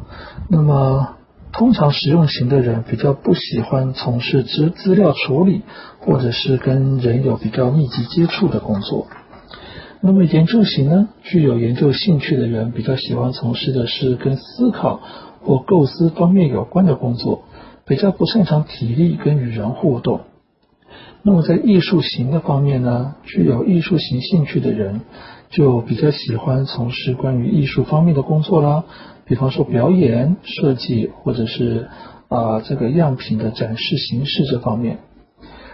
[0.48, 1.16] 那么
[1.52, 5.62] 通常实用型的人比较不喜欢从事资资料处理
[6.00, 9.06] 或者是跟人有比较密集接触的工作。
[10.00, 15.00] 那么研究型呢，具有研究兴趣的人比较喜欢从事的是跟思考
[15.42, 17.44] 或构思方面有关的工作，
[17.86, 20.22] 比较不擅长体力跟与人互动。
[21.22, 25.02] 那么在艺术型的方面呢，具有艺术型兴趣的人
[25.50, 28.84] 就比较喜欢从事关于艺术方面的工作啦。
[29.24, 31.88] 比方说表演、设计，或者是
[32.28, 34.98] 啊这个样品的展示形式这方面，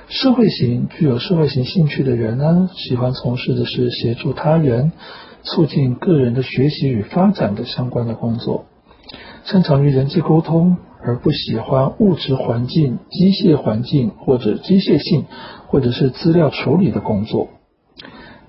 [0.08, 4.92] 社会型具有社会型兴趣的人呢，喜欢从事的是协助他人、
[5.42, 8.66] 促进个人的学习与发展的相关的工作。
[9.44, 15.24] 擅长于人际沟通，而不喜欢物质环境、机械环境或者机械性，
[15.68, 17.48] 或者是资料处理的工作。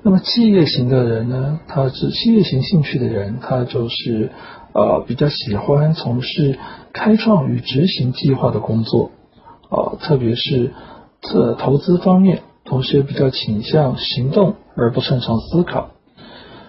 [0.02, 4.32] 那么企业型的人呢，他是企业型兴趣的人，他就是
[4.74, 6.58] 呃比较喜欢从事
[6.94, 9.12] 开创与执行计划的工作，
[9.70, 10.72] 啊，特别是
[11.22, 15.90] 这投资方面，同时也比较倾向行动而不擅长思考。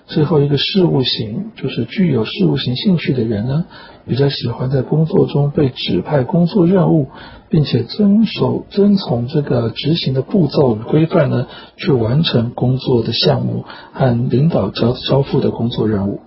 [0.07, 3.67] 最后一个事务型，就是具有事务型兴趣的人呢，
[4.09, 7.07] 比较喜欢在工作中被指派工作任务，
[7.49, 11.47] 并且遵守、遵从这个执行的步骤与规范呢，
[11.77, 16.19] 去完成工作的项目和领导交交付的工作任务。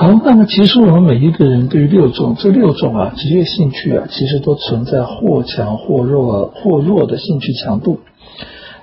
[0.00, 7.98] 好，那么其实我们每一个人对于六种这六种啊职业兴趣啊，其实都存在或强或弱、或弱的兴趣强度。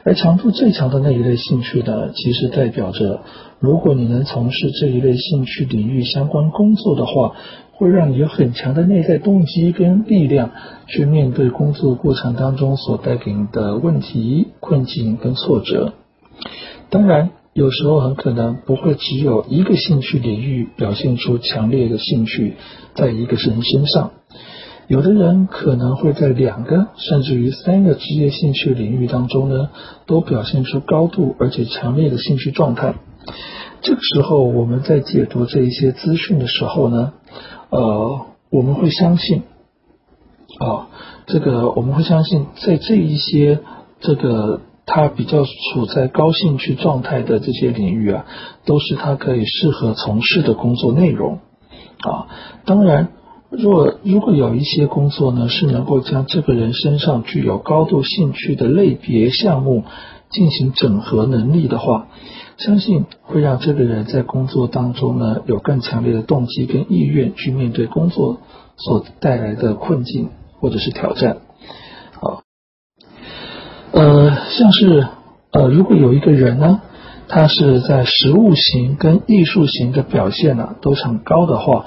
[0.04, 3.22] 而强度最强的那一类兴趣呢，其实代表着，
[3.60, 7.32] 如果你能从事这一类兴趣领域相关工作的话，
[7.72, 10.52] 会让你有很强的内在动机跟力量，
[10.86, 15.94] 去面对工作过程当中所带给你的问题、困境跟挫折。
[16.92, 22.54] 当然，有时候很可能不会只有一个兴趣领域表现出强烈的兴趣，
[22.94, 24.12] 在一个人身上。
[24.88, 29.70] 有的人可能会在两个甚至于三个职业兴趣领域当中呢，
[30.06, 32.94] 都表现出高度而且强烈的兴趣状态。
[33.82, 37.14] 这个时候，我们在解读这一些资讯的时候呢，
[37.72, 39.42] 呃，我们会相信，
[40.60, 40.90] 啊，
[41.26, 43.62] 这个我们会相信，在这一些
[44.00, 48.26] 这个他比较处在高兴趣状态的这些领域啊，
[48.66, 51.38] 都是他可以适合从事的工作内容。
[52.00, 52.26] 啊，
[52.66, 53.10] 当然。
[53.50, 59.86] 若如果有一些工作呢，是能够将这个人身上具有高度兴趣的类别项目
[60.30, 62.10] 进行整合能力的话，
[62.58, 68.40] 相信会让这个人在工作当中呢有更强烈的动机跟意愿去面对工作
[68.76, 70.28] 所带来的困境
[70.60, 71.38] 或者是挑战。
[73.92, 75.08] 呃，像是
[75.52, 76.82] 呃，如果有一个人呢，
[77.28, 81.86] 他是在实物型跟艺术型的表现呢都很高的话，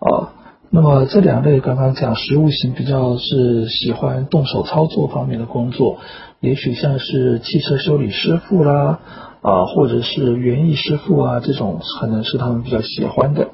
[0.00, 0.34] 啊。
[0.70, 5.96] 那么这两类刚刚讲实物型比较是喜欢动手操作方面的工作，
[6.40, 8.98] 也许像是汽车修理师傅啦，
[9.40, 13.48] 啊或者是园艺师傅啊这种可能是他们比较喜欢的。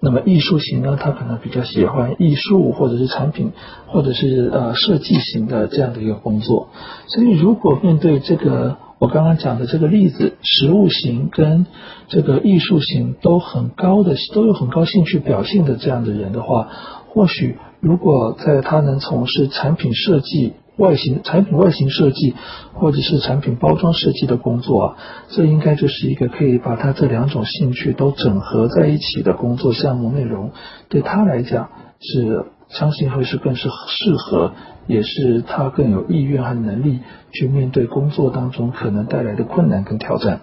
[0.00, 3.52] 那么艺术型呢，他可能比较喜欢艺术或者是产品
[3.86, 6.68] 或者是呃设计型的这样的一个工作。
[7.06, 8.76] 所以如果面对这个。
[9.00, 11.66] 我刚刚讲的这个例子，实物型跟
[12.08, 16.68] 这个艺术型都很高的，都有很高兴趣表现的这样的人的话，
[17.06, 22.34] 或许如果在他能从事产品设计、外形产品外形设计，
[22.72, 24.96] 或者是产品包装设计的工作啊，
[25.28, 30.52] 这应该就是一个可以把他这两种兴趣都整合在一起的工作项目内容，
[30.88, 31.68] 对他来讲
[32.00, 34.52] 是相信会是更是适合。
[34.88, 37.00] 也是他更有意愿和能力
[37.30, 40.40] 去面对工作当中可能带来的困难跟挑战。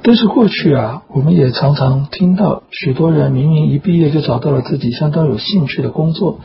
[0.00, 6.40] 但是过去啊，我们也常常听到许多人明明一毕业就找到了自己相当有兴趣的工作，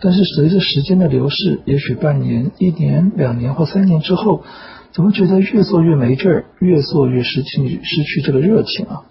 [0.00, 4.42] 但是随着时间的流逝，也许半年、一年、两年或三年之后，
[4.92, 9.02] 怎么觉得越做越没劲儿，越做越失去失去这个热情啊？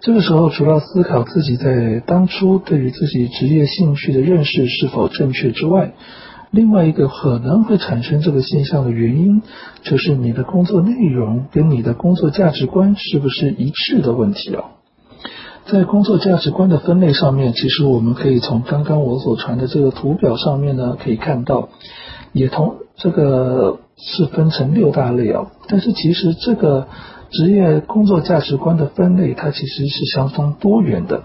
[0.00, 5.94] 这个时候，除了思考自己在当初对于自己职业兴趣的认识是否正确之外，
[6.50, 9.42] 另外一个可能会产生这个现象的原因，
[9.82, 14.64] 就是你的工作内容跟你的工作价值观是不是一致的问题啊？
[15.68, 21.70] 在工作价值观的分类上面，其实我们可以从刚刚我所传的这个图表上面呢，可以看到，
[22.32, 25.50] 也同这个是分成六大类啊。
[25.66, 26.86] 但是其实这个
[27.30, 31.24] 职业工作价值观的分类，它其实是相当多元的。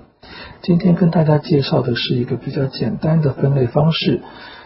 [0.64, 4.22] 今天跟大家介绍的是一个比较简单的分类方式。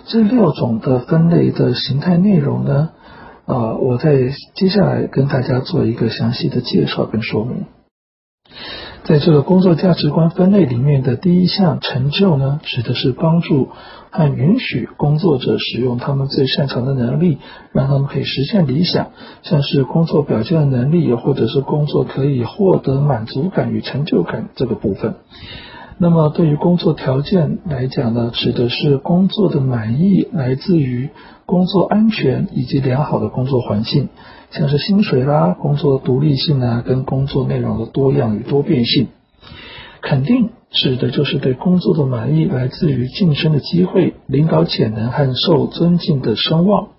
[0.05, 2.91] 这六种的分类的形态内容呢，
[3.45, 7.65] 啊，我在接下来跟大家做一个详细的介绍跟说明。
[9.07, 13.69] 在这个工作价值观分类里面的第一项成就呢，指的是帮助
[14.09, 17.37] 和允许工作者使用他们最擅长的能力，
[17.71, 19.11] 让他们可以实现理想，
[19.43, 25.13] 像是工作表现的能力，或者是工作可以获得满足感与成就感这个部分。
[25.99, 31.09] 那么，对于工作条件来讲呢，指的是工作的满意来自于
[31.45, 34.09] 工作安全以及良好的工作环境，
[34.57, 39.07] 像是薪水啦、工作的独立性啊，跟工作内容的多样与多变性。
[40.01, 46.89] 肯定指的就是对工作的满意来自于晋升的机会、领导潜能和受尊敬的声望。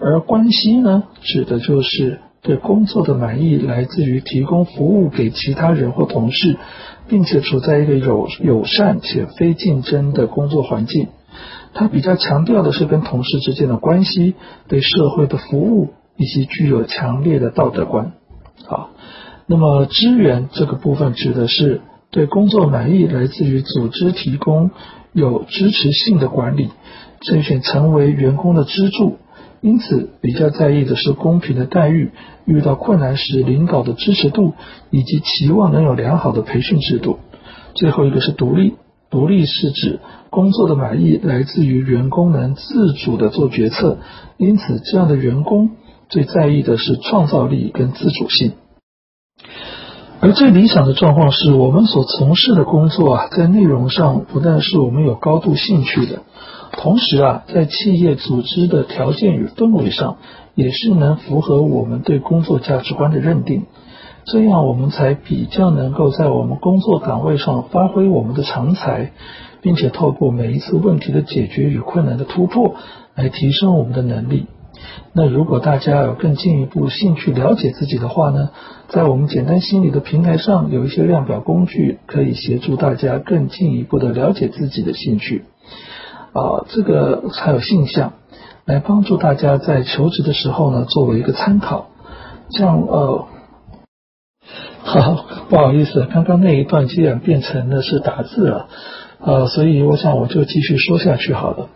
[0.00, 6.56] 而关系呢，指的就是对工作的满意来自于提供服务给其他人或同事。
[7.08, 11.06] 并且处在一个友友善且非竞争的工作环境。
[11.72, 14.34] 他比较强调的是跟同事之间的关系、
[14.66, 18.12] 对社会的服务以及具有强烈的道德观。
[18.64, 18.90] 好，
[19.46, 24.70] 那么支援这个部分指的是对工作满意来自于组织提供
[25.12, 26.70] 有支持性的管理，
[27.20, 29.18] 甄选成为员工的支柱。
[29.62, 32.12] 因此，比较在意的是公平的待遇，
[32.44, 34.54] 遇到困难时领导的支持度，
[34.90, 37.18] 以及期望能有良好的培训制度。
[37.74, 38.74] 最后一个是独立。
[39.08, 40.00] 独立是指
[40.30, 43.98] 工作的满意来自于员工能自主的做决策，
[44.36, 45.70] 因此这样的员工
[46.08, 48.52] 最在意的是创造力跟自主性。
[50.18, 56.22] 而最理想的状况是我们所从事的工作啊，在内容上不但是我们有高度兴趣的，
[56.72, 60.16] 同时啊，在企业组织的条件与氛围上，
[60.54, 63.64] 也是能符合我们对工作价值观的认定。
[64.24, 69.12] 这样我们才比较能够在我们工作岗位上发挥我们的长才，
[69.60, 72.74] 并且透过每一次问题的解决与困难的突破，
[73.14, 74.46] 来提升我们的能力。
[75.12, 78.50] 那如果大家有更进一步兴趣了解自己的话呢，
[78.88, 85.44] 在我们简单心理的平台上有一些量表工具，可以协助大家更进一步的了解自己的兴趣。
[86.32, 88.12] 啊，这个还有性向，
[88.64, 91.88] 来帮助大家在求职的时候呢，作为一个参考。
[92.50, 93.26] 这样呃。
[94.86, 98.68] 好，不好意思，刚刚那一段既然变成了是打字了，
[99.18, 101.68] 呃，所以我想我就继续说下去好了。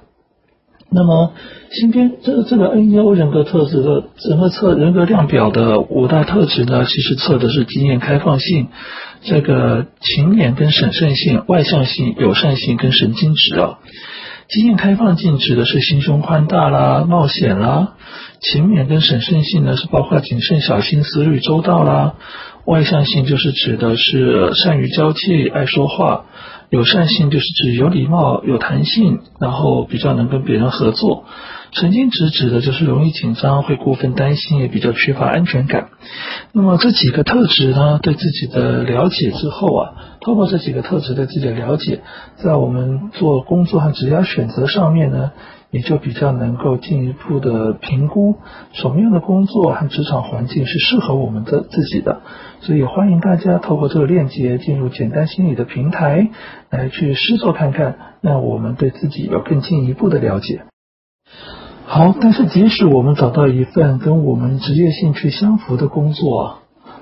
[0.93, 1.32] 那么，
[1.70, 8.66] 新编这这个 N E O 人格特质的整个测人格量表的五大特质呢，其实测的是经验开放性、
[9.22, 13.78] 这个勤勉跟审慎性、外向性、友善性跟神经质啊。
[14.49, 17.93] 经验开放性指的是心胸宽大啦、冒险啦；
[18.41, 22.14] 勤勉跟审慎性呢，是包括谨慎小心、思虑周到啦。
[22.66, 26.26] 外向性就是指的是善于交际、爱说话；
[26.71, 31.25] 友善性就是指有礼貌、有弹性，然后比较能跟别人合作。
[31.73, 35.89] 神经质指的就是容易紧张、会过分担心，也比较缺乏安全感。
[36.53, 42.01] 那么这几个特质呢，对自己的了解之后啊，通过这几个特质对自己的了解，
[42.37, 45.33] 在我们做工作和职业选择上面呢。
[45.71, 48.37] 也就比较能够进一步的评估
[48.73, 52.23] 什么样的工作和职场环境是适合我们的自己的，
[52.61, 56.31] 所以欢迎大家透过这个链接进入简单心理的平台
[56.71, 60.62] 来去试做看看，让我们对自己有更进一步的了解。
[61.87, 66.59] 好，但是即使我们找到一份跟我们职业兴趣相符的工作，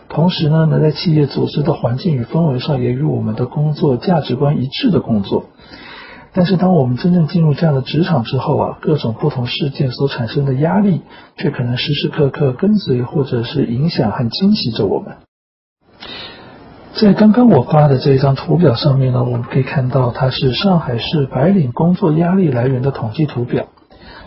[0.09, 5.47] 同时呢，能在企业组织的环境与氛围上也与我们的工作价值观一致的工作。
[6.35, 11.01] 但是，当我们真正进入这样的职场之后啊，各种不同事件所产生的压力，
[11.37, 15.17] 却可能时时刻刻跟随或者是影响和惊喜着我们。
[16.95, 23.67] 在刚刚我发的这一张图表上面呢，我们可以看到它是上海市白领工作压力来源的统计图表。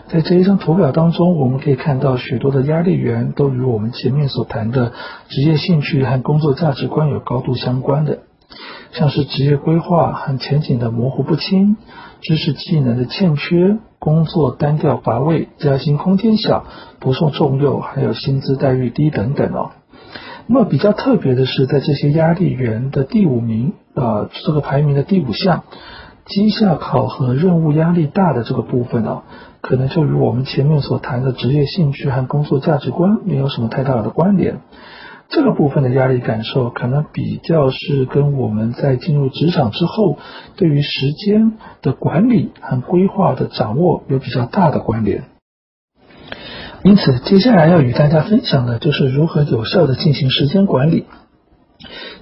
[0.08, 4.92] 在这一张图表当中，我们可以看到许多的压力源都与我们前面所谈的
[5.28, 8.18] 职业兴趣和工作价值观有高度相关的。
[8.92, 11.76] 像是职业规划和前景的模糊不清，
[12.20, 16.64] 知识技能的欠缺，工作单调乏味，加薪空间小，
[17.00, 19.70] 不受重用，还有薪资待遇低等等哦。
[20.46, 25.62] 那么比较特别的是，在这些压力源的第五名啊，这个排名的第五项，
[26.26, 29.22] 绩效考核任务压力大的这个部分哦，
[29.60, 34.58] 可能就与我们前面所谈的职业兴趣和工作价值观没有什么太大的关联。
[35.34, 40.18] 这个部分的压力感受，可能比较是跟我们在进入职场之后，
[40.56, 45.24] 对于时间的管理和规划的掌握有比较大的关联。
[46.84, 51.06] 因此，接下来要与大家分享的就是如何有效的进行时间管理。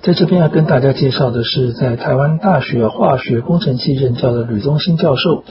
[0.03, 5.43] 在这边要跟大家介绍的是，在台湾大学化学工程系任教的吕宗新教授。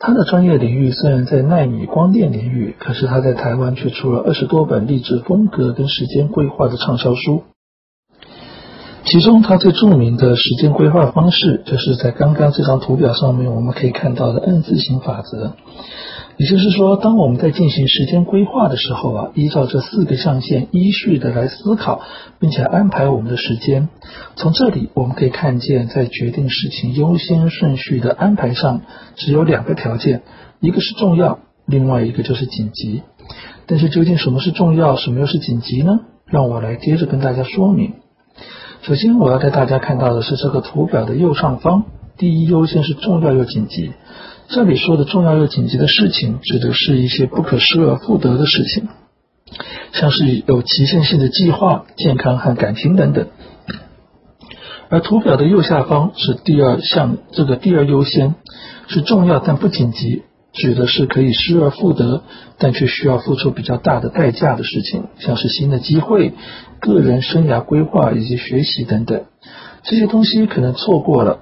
[0.00, 7.42] 他的专业领域虽然在纳米光电领域，可是他在台湾却出了二十多本励志风格跟时间规划的畅销书。
[9.10, 15.54] 其中，它最著名的时间规划方式，就是在刚刚这张图表上面我们可以看到的 N 字形法则。
[16.36, 22.02] 也就是说，当我们在进行时间规划的时候啊，依照这四个象限依序的来思考，
[22.38, 23.88] 并且安排我们的时间。
[24.36, 28.82] 从这里我们可以看见，在决定事情优先顺序的安排上，
[29.16, 30.20] 只有两个条件，
[30.60, 33.00] 一个是重要，另外一个就是紧急。
[33.66, 36.00] 但是究竟什么是重要，什么又是紧急呢？
[36.26, 37.94] 让我来接着跟大家说明。
[38.82, 41.84] 首先，我要带大家看到的是这个图表的右上方，
[42.16, 43.92] 第一优先是重要又紧急。
[44.48, 48.88] 这里说的重要又紧急的事情，指的是一些不可失而复得的事情，
[49.92, 53.26] 像是有期限性的计划、健康和感情等等。
[54.88, 58.36] 而图表的右下方是第二项，这个第二优先
[58.86, 60.22] 是重要但不紧急，
[60.52, 62.22] 指的是可以失而复得，
[62.58, 66.34] 但却需要付出比较大的代价的事情，像是新的机会、
[66.80, 69.24] 个人生涯规划以及学习等等。
[69.82, 71.40] 这些东西可能错过了，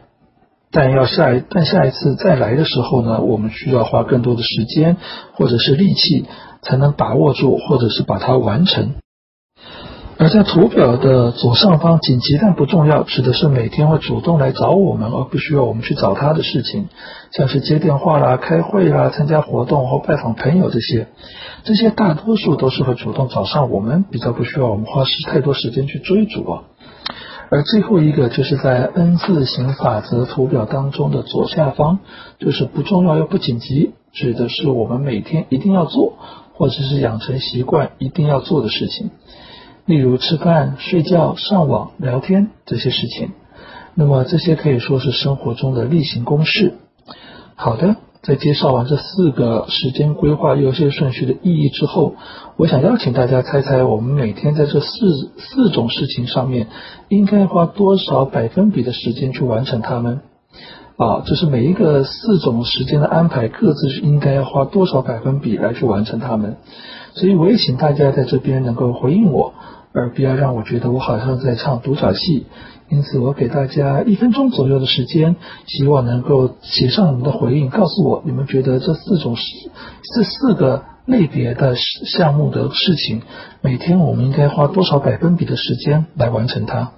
[0.70, 4.96] 但要下一但下一次再来的时候呢，我们需要花更多的时间
[5.32, 6.26] 或者是力气，
[6.62, 8.94] 才能把握住或者是把它完成。
[10.18, 16.88] 而在图表的左上方，紧急但不重要，指的是每天会主动来找我们，而不需要我们去找他的事情，
[17.32, 21.08] 像是接电话啦、开会啦、参加活动或拜访朋友这些，
[21.64, 26.62] 这些大多数都是会主动找上我们，比较不需要我们花时太多时间去追逐啊。
[27.50, 31.98] 而最后一个就是在 N 字形法则图表当中的左下方，
[32.38, 36.14] 就是不重要又不紧急，指的是我们每天一定要做，
[36.54, 39.10] 或者是养成习惯一定要做的事情。
[39.86, 43.30] 例如吃饭、睡觉、上网、聊天这些事情，
[43.94, 46.74] 那么这些可以说是生活中的例行公事。
[47.54, 52.16] 好的，在介绍完这四个时间规划优先顺序的意义之后，
[52.56, 54.88] 我想邀请大家猜猜，我们每天在这四
[55.38, 56.66] 四种事情上面
[57.08, 60.20] 应该花多少百分比的时间去完成它们？
[60.96, 66.56] 啊，就是每一个四种时间的安排，各自应该要花多少百分比来去完成它们？
[67.14, 69.54] 所以我也请大家在这边能够回应我。
[69.96, 72.44] 而不要让我觉得我好像在唱独角戏，
[72.90, 75.36] 因此我给大家一分钟左右的时间，
[75.66, 79.34] 希望能够写上你们的回应，告诉我你们觉得这四种
[80.14, 83.22] 这四个类别的项目的事情，
[83.62, 86.92] 每天我们应该花多少百分比的时间来完成它。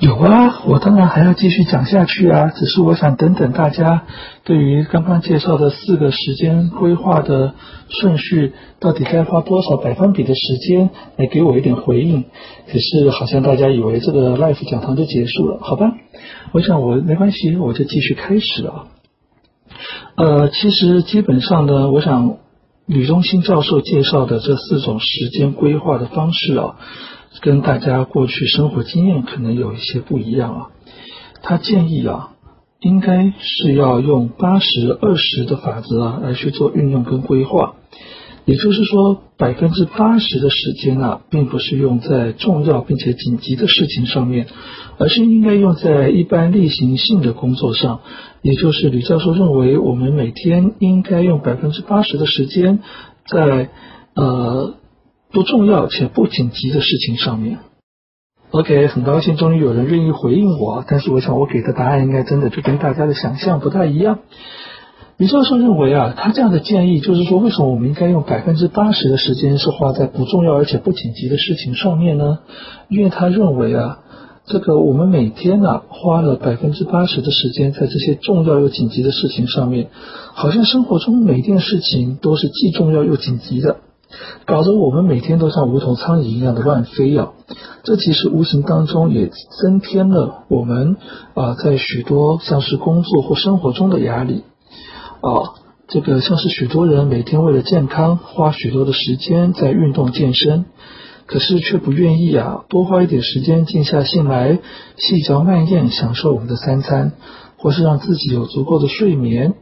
[0.00, 2.52] 有啊，我当然还要继续讲下去啊。
[2.54, 4.04] 只是我想等等大家
[4.44, 7.54] 对于刚刚介绍的四个时间规划的
[7.88, 12.26] 顺序，到底该花多少百分比的时间来给我一点回应。
[12.70, 15.90] 可是好像大家以为这个 life 讲堂就结束了，好吧？
[16.52, 18.86] 我想我没关系，我就继续开始了。
[20.14, 22.36] 呃，其实基本上呢，我想
[22.86, 26.76] 吕中兴教授介绍的这四种时间规划的方式啊。
[27.40, 30.66] 跟大家过去生活经验可能有一些不一样啊。
[31.42, 32.30] 他建议啊，
[32.80, 37.74] 应该是要用八十二十的法则啊来去做运用跟规划。
[38.44, 44.46] 也就是说，百分之八十的时间啊，并不是用在重要并且紧急的事情上面，
[44.98, 48.00] 而是应该用在一般例行性的工作上。
[48.42, 52.80] 也就是吕教授认为，我们每天应该用百分之八十的时间
[53.26, 53.68] 在
[54.14, 54.74] 呃。
[55.30, 57.58] 不重要且不紧急的事情上面。
[58.50, 64.20] OK，很高兴终于有人愿意回应我，但是我想我给的答案应该真的就跟大家的想象不太一样。
[65.18, 72.38] 李教授认为啊，他这样的建议就是说，为什么我们应该用百分之八十的时间是花在不重要而且不紧急的事情上面呢？
[72.88, 73.98] 因为他认为啊，
[74.46, 79.88] 这个我们每天啊花了百分之八十的时间在这些重要又紧急的事情上面，
[80.32, 83.76] 好像生活中每件事情都是既重要又紧急的。
[84.46, 87.32] 搞得我们每天都像无头苍蝇一样的乱飞啊！
[87.82, 89.30] 这其实无形当中也
[89.60, 90.96] 增添了我们
[91.34, 94.44] 啊在许多像是工作或生活中的压力
[95.20, 95.54] 啊。
[95.88, 100.66] 这个像是许多人每天为了健康花许多的时间在运动健身，
[101.24, 104.58] 可是却不愿意啊多花一点时间静下心来
[104.96, 107.12] 细嚼慢咽享受我们的三餐，
[107.56, 109.54] 或是让自己有足够的睡眠。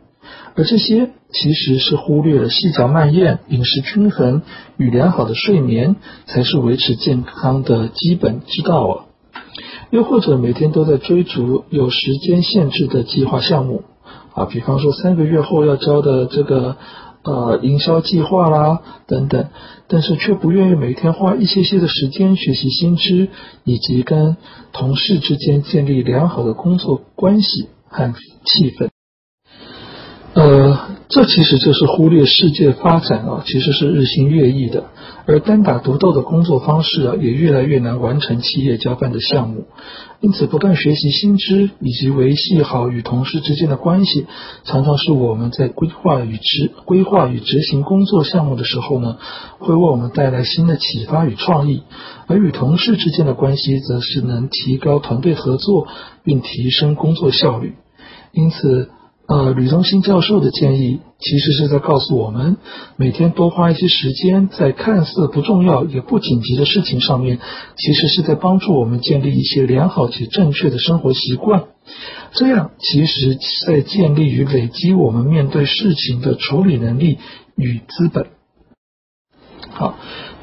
[0.56, 4.42] 而这些其实是忽略了细嚼慢咽、饮食均衡
[4.76, 5.96] 与良好的睡眠
[6.26, 9.04] 才是维持健康的基本之道啊。
[9.90, 13.82] 又或者每天都在追逐有时间限制的计划项目
[14.34, 16.76] 啊，比方说三个月后要交的这个
[17.22, 19.48] 呃营销计划啦等等，
[19.88, 23.28] 但是却不愿意每天花一些些的时间学习新知，
[23.64, 24.36] 以及跟
[24.72, 28.12] 同事之间建立良好的工作关系和
[28.44, 28.95] 气氛。
[30.36, 30.78] 呃，
[31.08, 34.84] 这其实就是忽略世界发展啊，其实是日新月异的，
[35.24, 39.64] 而单打独斗的工作方式啊，也越来越难完成企业交办的项目。
[40.20, 44.26] 因此，不断学习新知以及维系好与同事之间的关系，
[44.64, 49.16] 常常是我们在规划与执规划与执行工作项目的时候呢，
[49.58, 51.84] 会为我们带来新的启发与创意。
[52.26, 55.86] 而与同事之间的关系，则是能提高团队合作
[56.22, 57.72] 并提升工作效率。
[58.32, 58.90] 因此。
[59.28, 62.58] 呃，吕中新教授的建议其实是在告诉我们，
[62.96, 67.40] 每天多花一些时间在看似不重要也不紧急的事情上面，
[67.76, 71.64] 其实是在帮助我们建立一些良好且正确的生活习惯。
[72.32, 77.18] 这样，其实在建立与累积我们面对事情的处理能力
[77.56, 78.35] 与资本。
[79.78, 79.94] 好，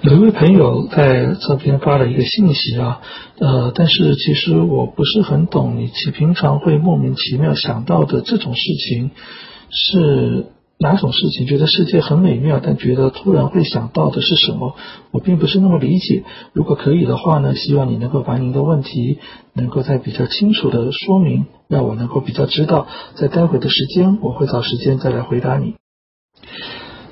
[0.01, 3.01] 有一位朋友在这边发了一个信息啊，
[3.39, 9.09] 呃，但是其实我不是很懂，你其平常会莫名其妙想到的这种事情
[9.71, 10.45] 是
[10.77, 11.47] 哪种事情？
[11.47, 14.75] 觉得世界很美妙，但觉得突然会想到的是什么？
[15.09, 16.23] 我并不是那么理解。
[16.53, 19.17] 如果可以的话呢，希望你能够把您的问题
[19.53, 25.73] 能够再比较清楚的说明，让我能够比较知道，在待会的时间我会找时间再来回答你。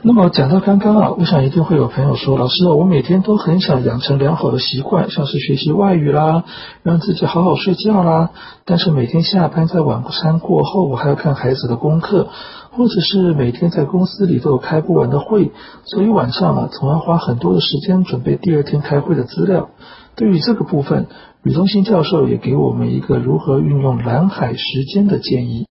[0.04, 6.44] 那么讲到刚刚啊，我想一定会有朋友说，老师，我每天都很想养成良好的习惯，像是学习外语啦，
[6.82, 8.32] 让自己好好睡觉啦，
[8.66, 12.30] 但是每天下班在晚餐过后，我还要看孩子的功课，
[12.72, 15.52] 或者是每天在公司里都有开不完的会，
[15.86, 19.70] 所以晚上啊，总要花很多的时间准备第二天开会的资料。
[20.16, 21.06] 对于这个部分，
[21.44, 25.68] 吕东新教授也给我们一个如何运用蓝海时间的建议。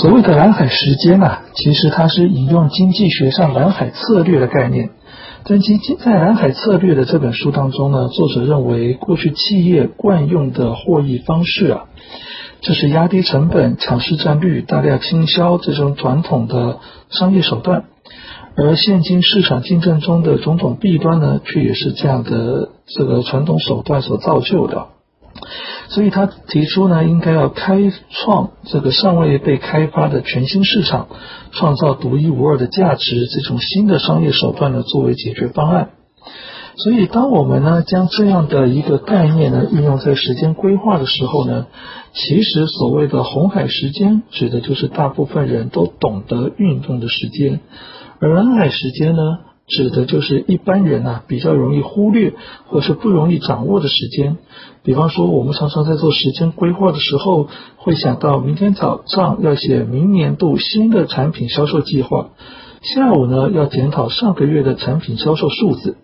[0.00, 4.90] 所谓的蓝海时间啊，其实它是引用经济学上蓝海策略的概念。
[5.44, 11.86] 在经在蓝海策略的这本书当中呢，作者认为过去企业惯用的获益方式啊，
[12.60, 16.78] 就是压低成本、抢市占率、大量倾销这种传统的
[17.10, 17.82] 商业手段，
[18.56, 24.86] 而现今市场竞争中的种种弊端呢，却也是这样的这个传统手段所造就的。
[25.88, 27.78] 所以他提出呢，应该要开
[28.10, 31.08] 创这个尚未被开发的全新市场，
[31.52, 35.90] 创造独一无二的价值，这种新的商业手段呢，作为解决方案。
[36.76, 41.66] 所以，当我们呢将这样的一个概念呢运用在时间规划的时候呢，
[42.12, 47.60] 其实所谓的红海时间，指的就是大部分人都懂得运动的时间，
[48.20, 49.22] 而蓝海时间呢。
[49.68, 52.32] 指的就是一般人啊比较容易忽略
[52.66, 54.38] 或是不容易掌握的时间，
[54.82, 62.30] 比方说我们常常在做时间规划的时候，会想到明天早上要写明年度新的产品销售计划，
[62.82, 65.96] 下午呢要检讨上个月的产品销售数字，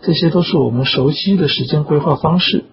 [0.00, 2.64] 这些都是我们熟悉的时间规划方式。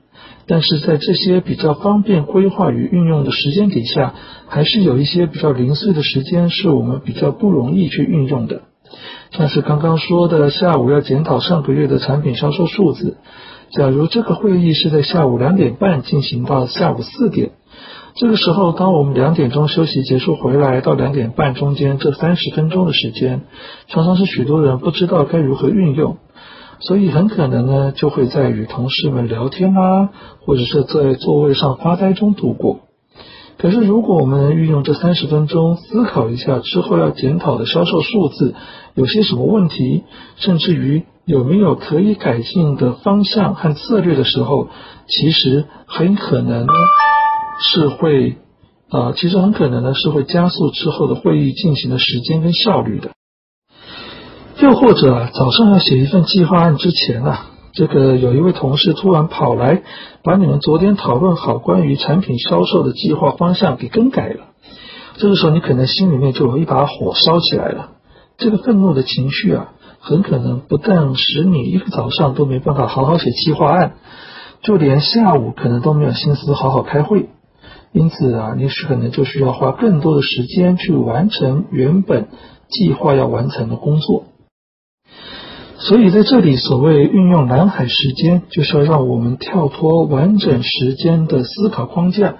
[0.48, 4.16] 但是在这些比较方便规划与运用的时间底下，
[4.48, 8.64] 还是有一些比较零碎的时间是我们比较不容易去运用的。
[9.32, 13.18] 像是刚刚说的，下午要检讨上个月的产品销售数字。
[13.72, 17.52] 假如这个会议是在下午两点半进行到下午四点，
[18.16, 23.44] 这个时候，当我们两点钟休息结束回来到两点半中间这三十分钟的时间，
[23.88, 26.18] 常常是许多人不知道该如何运用，
[26.80, 30.10] 所以很可能呢就会在与同事们聊天啊，
[30.46, 32.82] 或者是在座位上发呆中度过。
[33.62, 38.56] 可是，如果我们运用这三十分钟思考一下之后要检讨的销售数字
[38.96, 40.04] 有些什么问题，
[40.38, 44.70] 甚至于有没有可以改进的方向和策略的时候，
[45.08, 46.74] 其实很可能呢
[47.60, 48.38] 是会
[48.90, 53.12] 啊，其实很可能呢是会加速之后的会议进行的时间跟效率的。
[54.60, 57.46] 又或者早上要写一份计划案之前啊。
[57.74, 59.82] 这个有一位同事突然跑来，
[60.24, 64.48] 把你们昨天讨论好关于产品销售的计划方向给更改了。
[65.18, 67.92] 这个时候，你可能心里面就有一把火烧起来了。
[68.38, 73.94] 这个愤怒的情绪啊，很可能不但使你一个早上都没办法好好写计划案，
[74.62, 77.30] 就连下午可能都没有心思好好开会。
[77.94, 82.30] 因此啊，你可能就需要花更多的时间去完成原本
[82.70, 84.24] 计划要完成的工作。
[85.88, 92.36] 所以在这里，所谓运用蓝海时间，就是要让我们跳脱完整时间的思考框架，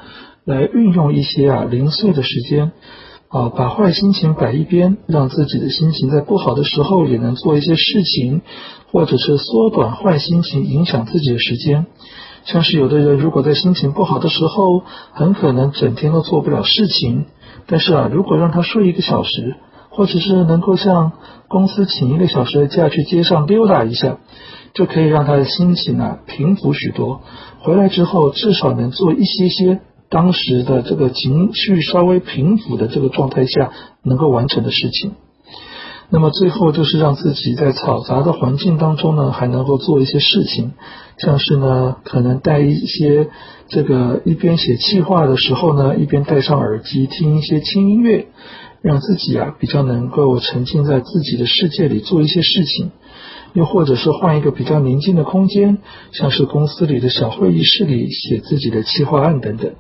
[0.46, 2.72] 来运用一些啊零碎的时间，
[3.30, 8.42] 啊把坏心情摆一边，让自己的心情在不好的时候也能做一些事情，
[8.92, 11.88] 或者是缩短坏心情影响自己的时间。
[12.46, 14.84] 像是有的人如果在心情不好的时候，
[15.14, 17.26] 很可能整天都做不了事情，
[17.66, 19.56] 但是啊，如果让他睡一个小时。
[19.92, 21.12] 或者是能够向
[21.48, 24.18] 公司请一个小时的假去街上溜达一下，
[24.74, 27.22] 就可以让他的心情啊平复许多。
[27.60, 29.80] 回来之后至少能做一些些
[30.10, 33.72] 当时的这个情绪稍微平复的这个状态下
[34.02, 35.12] 能够完成的事情。
[36.10, 40.74] 那么最后就是让自己在嘈杂的环境当中呢，还能够做一些事情，
[41.18, 43.30] 像是呢可能带一些
[43.70, 48.28] 这个一边写气话的时候呢，一边戴上耳机听一些轻音乐。
[48.82, 52.92] 让自己啊比较能够沉浸在自己的世界里做一些事情，
[53.54, 55.78] 又或者是换一个比较宁静的空间，
[56.12, 59.74] 像是公司里的小会议室里写自己的企划案等等。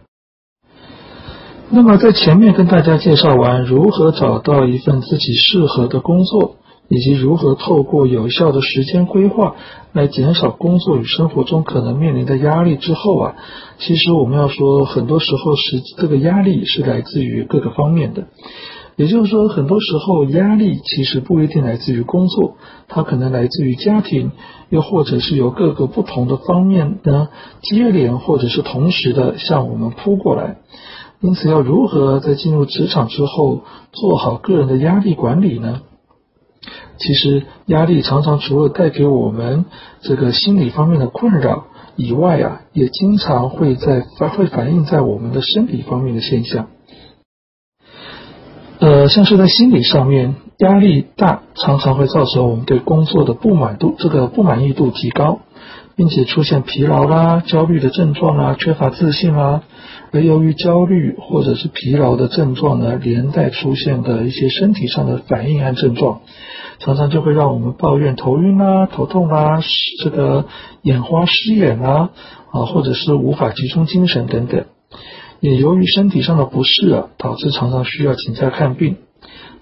[1.73, 6.57] 那么在前面跟大家介绍完如何找到一份自己适合的工作，
[6.89, 9.55] 以及如何透过有效的时间规划
[9.93, 13.35] 来减少工作与生活中可能面临的压力之后啊，
[13.79, 18.27] 其实我们要说，很多时候是这个压力是来自于各个方面的。
[18.97, 24.31] 也就是说，很多时候压力其实不一定来自于工作，它可能来自于家庭，
[24.69, 27.29] 又或者是由各个不同的方面呢
[27.61, 30.57] 接连或者是同时的向我们扑过来。
[31.21, 33.61] 因此，要如何在进入职场之后
[33.91, 35.81] 做好个人的压力管理呢？
[36.97, 39.65] 其实，压力常常除了带给我们
[40.01, 41.65] 这个心理方面的困扰
[41.95, 46.67] 以外啊，也经常会在反会反映在我们的生理方面的现象。
[49.01, 55.39] 呃，像是在心理上面，压力大常常会造成我们对工作的不满度，这个不满意度提高，
[55.95, 59.63] 并且出现疲劳啦、焦虑的症状啊、缺乏自信啦。
[60.11, 66.21] 而由于焦虑或者是疲劳的症状呢，连带出现的一些身体上的反应和症状，
[66.77, 69.61] 常常就会让我们抱怨头晕啦、头痛啦、
[70.03, 70.45] 这个
[70.83, 72.11] 眼花失眼啦，
[72.51, 74.65] 啊，或者是无法集中精神等等。
[75.41, 78.95] 也由于身体上的不适啊，导致常常需要请假看病。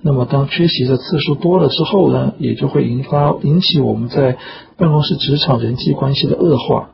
[0.01, 4.37] 那么当缺席的次数多了之后呢，也就会引发引起我们在
[4.77, 6.91] 办公室职场人际关系的恶化。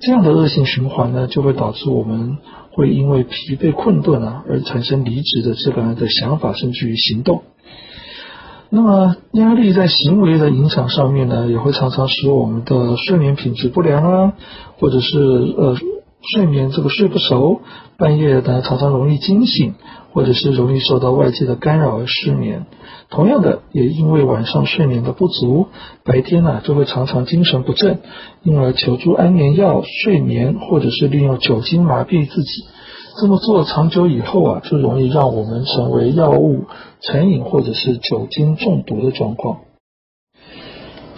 [0.00, 2.36] 这样的恶性循环呢，就会导致我们
[2.70, 7.42] 会因为疲惫困顿啊，而产生离职的这个样的想法，甚至于行动。
[8.70, 14.32] 那么压力在行为的影响上面呢，也会常常使我们的睡眠品质不良啊，
[14.78, 15.76] 或者是呃。
[16.32, 17.60] 睡眠这个睡不熟，
[17.96, 19.74] 半夜呢常常容易惊醒，
[20.12, 22.66] 或者是容易受到外界的干扰而失眠。
[23.10, 25.68] 同样的，也因为晚上睡眠的不足，
[26.04, 28.00] 白天呢就会常常精神不振，
[28.42, 32.64] 因而求助安眠药睡眠，或者是利用酒精麻痹自己。
[33.20, 36.64] 这么做长久以后啊，就容易让我们成为药物
[37.00, 39.60] 成瘾或者是酒精中毒的状况。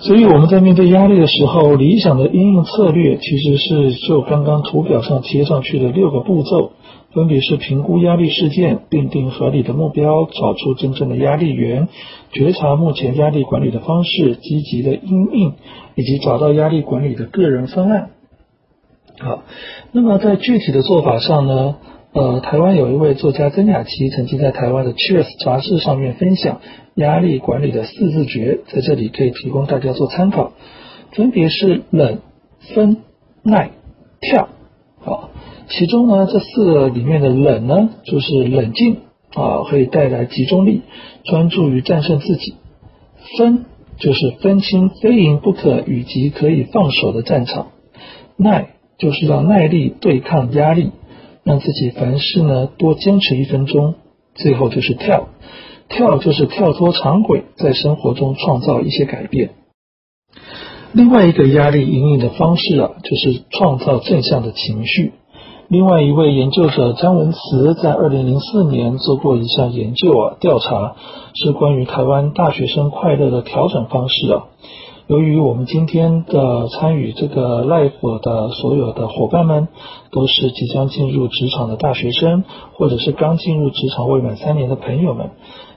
[0.03, 6.73] 所以我们在面对压力的时候，理想的应用策略其实是就刚刚图表上贴上去的六个步骤，
[7.13, 11.89] 分别是评估压力事件，并定合理的目标，找出真正的压力源，
[12.33, 15.53] 觉察目前压力管理的方式，积极的应应，
[15.97, 18.11] 以及找到压力管理的个人方案。
[19.19, 19.43] 好，
[19.93, 21.77] 那么在具体的做法上呢？
[22.13, 26.61] 呃，台湾有一位作家曾雅琪曾经在台湾的《Cheers》杂志上面分享
[26.97, 30.53] 压力管理的四字诀，在这里可以提供大家做参考，
[31.13, 32.19] 分别是冷、
[32.75, 32.97] 分、
[33.45, 33.71] 耐、
[34.21, 34.49] 跳。
[34.99, 35.31] 好，
[35.69, 38.97] 其中呢这四个里面的冷呢，就是冷静
[39.35, 40.83] 啊，可以带来集中力，
[41.23, 42.55] 专注于战胜自己；
[43.39, 43.67] 分
[43.99, 47.67] 就是分清非赢不可以及可以放手的战场；
[48.37, 50.91] 耐就是要耐力对抗压力。
[51.45, 53.95] 让自己凡事呢多坚持一分钟，
[54.35, 55.29] 最后就是跳，
[55.89, 59.51] 跳就是跳脱常轨，在生活中创造一些改变。
[60.93, 65.13] 另外一个压力引领的方式啊，就是创造正向的情绪。
[65.69, 70.97] 另外一位研究者张文慈在二零零四年做过一项研究啊，调查
[71.35, 74.47] 是关于台湾大学生快乐的调整方式啊。
[75.11, 79.67] 由于我们今天的参与这个 live 的所有的伙伴们
[80.13, 82.45] 都是即将进入职场的大学生，
[82.75, 85.31] 或者是刚进入职场未满三年的朋友们，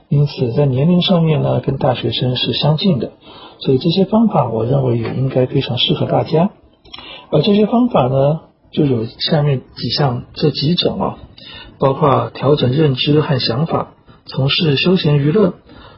[0.08, 3.10] 因此在年龄上面呢，跟大学生是相近的，
[3.58, 6.52] 所以这些方法我认为也应该非常适合大家。
[7.32, 8.38] 而这些方法呢，
[8.70, 11.18] 就有下面几项这几种啊，
[11.80, 13.94] 包括调整认知和想法，
[14.26, 15.54] 从事休闲娱乐，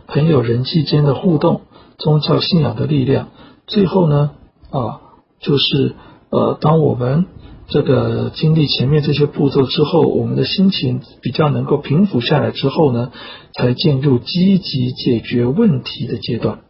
[0.07, 1.61] 朋友人际间的互动。
[1.99, 3.29] 宗教信仰的力量，
[3.67, 4.33] 最后呢，
[4.71, 5.01] 啊，
[5.41, 5.95] 就是
[6.31, 7.25] 呃，当我们
[7.69, 13.11] 这个经历前面这些步骤之后，我们的心情比较能够平复下来之后呢，
[13.55, 16.61] 才进入积极解决问题的阶段。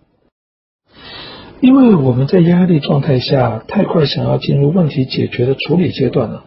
[1.61, 6.45] 因为我们在压力状态下太快想要进入问题解决的处理阶段了，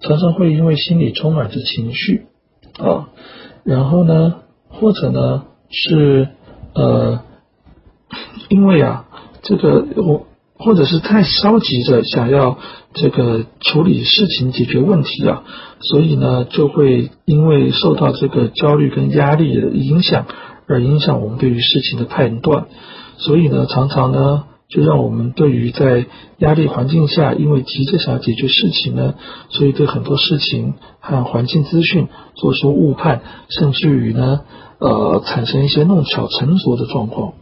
[0.00, 2.26] 常常会因为心里充满着情绪
[2.78, 3.08] 啊，
[3.64, 4.36] 然后呢，
[4.68, 6.28] 或者呢是
[6.74, 7.22] 呃。
[8.50, 9.06] 因为啊，
[9.42, 10.26] 这个我
[10.58, 12.58] 或者是太消极的想要
[12.92, 15.44] 这个处理事情、解决问题啊，
[15.80, 20.26] 所以呢，就会因为受到这个焦虑跟压力的影响，
[20.66, 22.66] 而影响我们对于事情的判断。
[23.18, 26.06] 所以呢，常常呢，就让我们对于在
[26.38, 29.14] 压力环境下，因为急着想要解决事情呢，
[29.48, 34.40] 所以对很多事情和环境资讯做出误判，甚至于呢，
[34.80, 37.34] 呃，产生一些弄巧成拙的状况。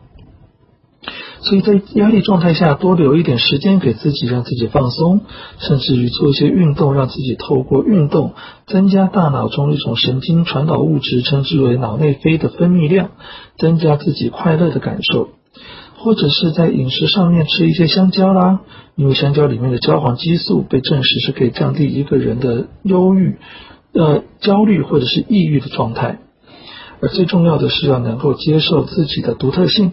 [1.40, 5.20] 所以在压力状态下，多留一点时间给自己，让自己放松，
[5.58, 8.34] 甚至于做一些运动，让自己透过运动
[8.66, 13.10] 增加大脑中一种神经传导物质，称之为脑内啡的分泌量，
[13.56, 15.28] 增加自己快乐的感受。
[16.00, 18.60] 或者是在饮食上面吃一些香蕉啦，
[18.94, 23.36] 因为香蕉里面的焦黄激素被证实是可以降低一个人的忧郁、
[23.94, 26.20] 呃焦虑或者是抑郁的状态。
[27.00, 29.92] 而最重要的是要能够接受自己的独特性，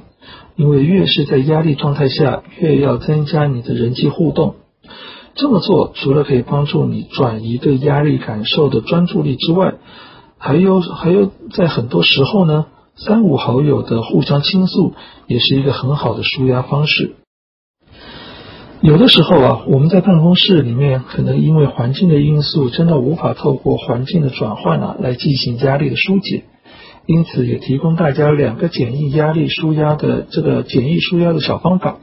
[0.55, 4.55] 因为越是在压力状态下，越要增加你的人际互动。
[5.35, 9.75] 这么做除了可以帮助你转移对压力感受的专注力之外，
[10.37, 14.93] 还有还有在很多时候呢，三五好友的互相倾诉
[15.27, 17.15] 也是一个很好的舒压方式。
[18.81, 26.43] 有的时候啊，我们在办公室里面，可能因为环境的因素，真的无法透过环境的转换啊，来进行压力的疏解。
[27.05, 31.99] 因此，也提供大家两个简易压力舒压的这个简易舒压的小方法，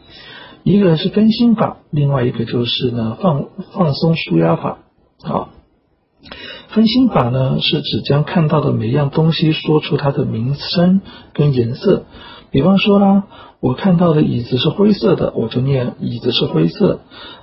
[0.63, 4.79] 一个是分心法，另外一个就是呢放放松舒压法。
[5.23, 5.51] 好，
[6.69, 11.01] 分心法呢是指将看到的每样东西说出它的名称
[11.33, 12.05] 跟颜色，
[12.51, 13.25] 比方说啦。
[13.63, 16.99] 我看到的椅子是灰色的，我就念椅子是灰色。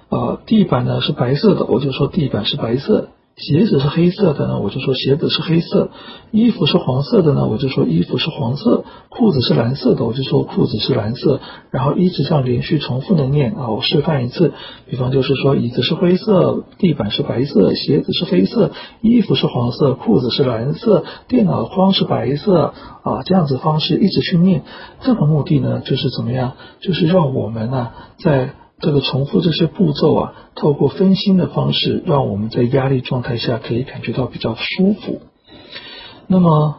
[0.09, 3.07] 啊，地板呢是白色的，我就说地板是白色。
[3.39, 5.89] 鞋子是黑色的呢，我就说鞋子是黑色；
[6.31, 11.39] 衣服是黄色的呢，我就说衣服是黄色；裤子是蓝色的，我就说裤子是蓝色。
[11.71, 14.51] 然后一直这样连续重复的念啊，我示范一次。
[14.87, 18.71] 比方就是说，椅子是灰色，地板是白色，鞋子是黑色，
[19.01, 22.73] 衣服是黄色，裤子是蓝色，电脑框是白色
[23.03, 24.63] 啊，这样子方式一直去念。
[25.01, 26.53] 这个目的呢，就是怎么样？
[26.81, 28.49] 就是让我们呢，在
[28.79, 35.21] 这个重复这些步骤啊，透过分心的方式，让我们在压力状态下可以感觉到比较舒服。
[36.27, 36.77] 那么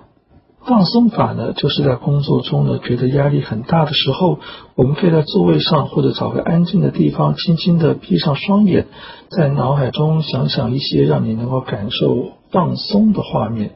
[0.65, 4.39] 放松法呢，就是在工作中呢觉得压力很大的时候，
[4.75, 8.87] 我们可以在座位上或者找个安静的地方，轻轻的闭上双眼，
[9.31, 13.73] 在脑海中想想一些让你能够感受放松的画面。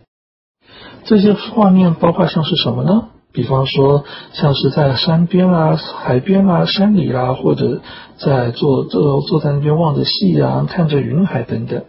[1.05, 3.09] 这些画面包括像是什么呢？
[3.33, 7.81] 比方说，像是在山边啊、海边啊、山里啦，或者
[8.19, 11.85] 在坐坐坐在那边望着夕阳、看着云海等等。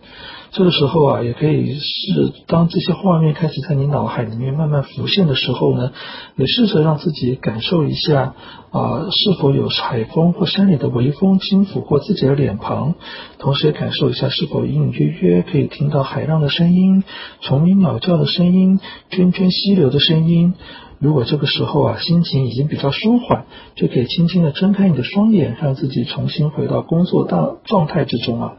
[0.52, 5.92] 这个时候啊，也可以是当这些画面开始在你脑海里面慢慢浮现的时候呢，
[6.38, 8.36] 也试着让自己感受一下
[8.72, 12.96] 啊，是否有海风或山里的微风轻抚过自己的脸庞，
[13.38, 17.04] 同时也感受一下是否隐隐约约可以听到海浪的声音、
[17.42, 18.80] 虫鸣鸟叫的声音、
[19.12, 20.54] 涓涓溪流的声音。
[21.00, 28.54] 如果这个时候啊心情已经比较舒缓，就可以轻轻的睁开你的双眼，让自己重新回到工作大状态之中啊。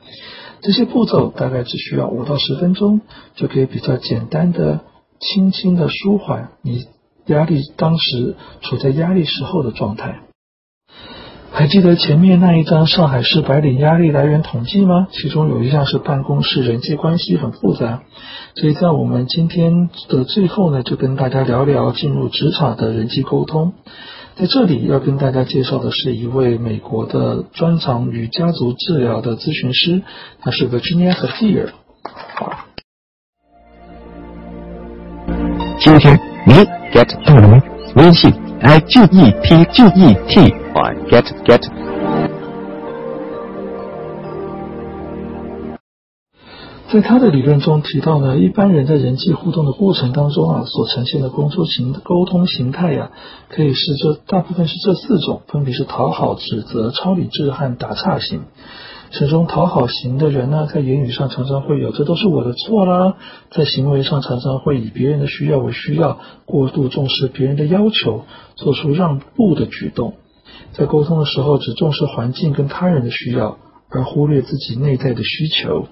[0.60, 3.00] 这些步骤大概只需要五到十分钟，
[3.34, 4.80] 就可以比较简单的、
[5.20, 6.84] 轻轻的舒缓你
[7.26, 10.25] 压力当时处在压力时候的状态。
[11.52, 15.08] 还记得前面那一张上海市白领压力来源统计吗？
[15.10, 18.02] 其中有一项是办公室人际关系很复杂，
[18.54, 23.72] 所以在我们今天的最后呢，就跟大家聊聊进入职场的人际沟通。
[24.34, 30.02] 在这里要跟大家介绍的是一位美国的专长与家族治疗的咨询师，
[30.42, 31.72] 他是 Virginia h e r，
[35.78, 36.52] 今天你
[36.92, 37.62] get 到了吗？
[37.96, 38.30] 微信
[38.60, 39.06] i g e
[39.42, 40.65] t g e t
[41.08, 41.62] get get。
[46.88, 53.10] 在他的理论中提到呢，一般人在人际互动的过程当中啊，所呈现的工作形沟通形态呀，
[53.48, 58.42] 可以是这大部分是这四种，分别是讨好、指责、超理智和打岔型。
[59.10, 63.16] 其中讨好型的人呢，在言语上常常会有“这都是我的错啦”，
[63.50, 68.24] 在行为上常常会以别人的需要为需要，过度重视别人的要求，
[68.54, 70.14] 做出让步的举动。
[70.72, 73.58] 在沟通的时候，只重视环境跟他人的需要，
[73.90, 75.86] 而忽略自己内在的需求。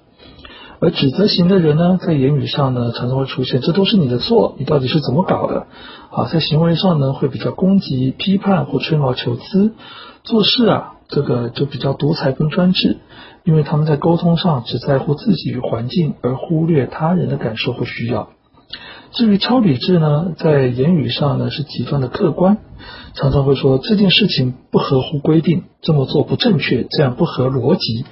[0.81, 5.67] 而指责型的人呢，在言语上呢，常常会出现“这都是你的错，你到底是怎么搞的？”
[6.11, 9.73] 啊，在行为上呢，会比较攻击、批判或吹毛求疵。
[10.23, 10.91] 做事啊。
[11.07, 12.97] 这个就比较独裁跟专制，
[13.45, 18.31] 因为他们在沟通上只在乎自己与环境，而忽略他人的感受或需要。
[19.13, 22.57] 至于超理智呢，在言语上呢是极端的客观，
[23.15, 28.05] 常常会说这件事情不合乎规定，这么做不正确，这样不合逻辑，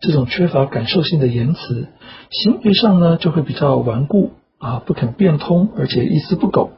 [0.00, 1.88] 这种缺乏感受性的言辞。
[2.30, 6.70] 行为上呢就会比较顽固啊，不肯变通，而且一丝不苟。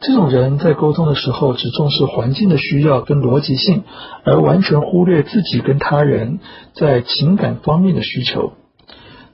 [0.00, 3.84] 这种人在沟通的时候，只重视环境的需要跟逻辑性，
[4.24, 6.40] 而完全忽略自己跟他人
[6.74, 8.52] 在情感方面的需求。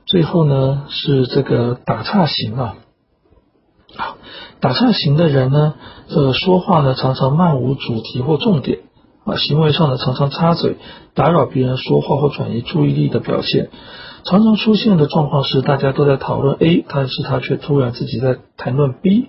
[0.06, 2.76] 最后呢，是这个打岔型啊，
[4.60, 5.74] 打岔型的人呢，
[6.08, 8.80] 这个说话呢常常漫无主题或重点
[9.24, 10.76] 啊，行为上呢常常插嘴，
[11.14, 13.70] 打扰别人说话或转移注意力的表现。
[14.24, 19.28] 常常出现的状况是，大家都在讨论 A，但是他却突然自己在谈论 B。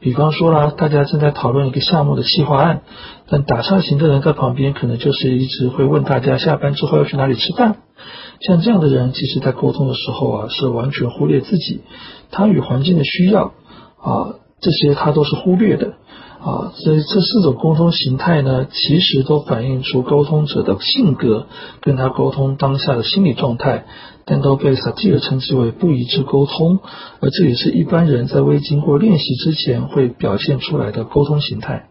[0.00, 2.82] 比方说啦，大家正在讨论一个项目的计划案，
[3.28, 7.76] 但打岔型的人在旁边，可能就是一直会问大家下班之后要去哪里吃饭。
[8.40, 11.82] 像这样的人，其实在沟通的时候啊，是完全忽略自己，
[12.30, 13.54] 他与环境的需要
[14.02, 14.34] 啊，
[14.64, 15.92] 这些他都是忽略的。
[16.40, 21.46] 啊，所以这四种沟通形态呢，其实都反映出沟通者的性格，
[21.80, 23.86] 跟他沟通当下的心理状态，
[24.26, 26.80] 但都被萨提尔称之为不一致沟通，
[27.20, 31.86] 而这也是一般人在未经过练习之前会表现出来的沟通形态。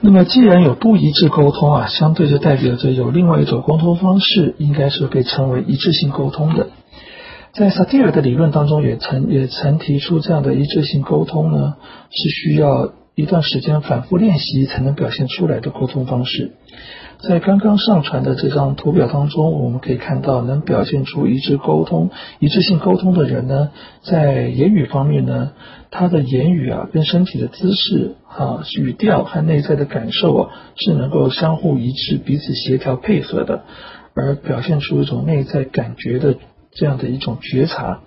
[0.00, 6.68] 那么，既然有不一致沟通啊，相对就代表着有另外一种沟通方式，应该是被称为一致性沟通的。
[7.56, 11.76] 在萨提尔的理论当中，也曾也曾提出这样的一致性沟通呢，
[12.10, 16.52] 是需要一段时间反复练习才能表现出来的沟通方式。
[17.18, 23.70] 在刚刚上传的这张图表当中，我们可以看到，能表现出一致沟通、一致性沟通的人呢，
[24.02, 25.52] 在言语方面呢，
[25.90, 33.62] 他的言语啊，跟身体的姿势啊、语调和内在的感受啊，是能够相互一致、彼此协调配合的，
[34.14, 36.34] 而表现出一种内在感觉的。
[36.76, 38.00] 这样的一种觉察，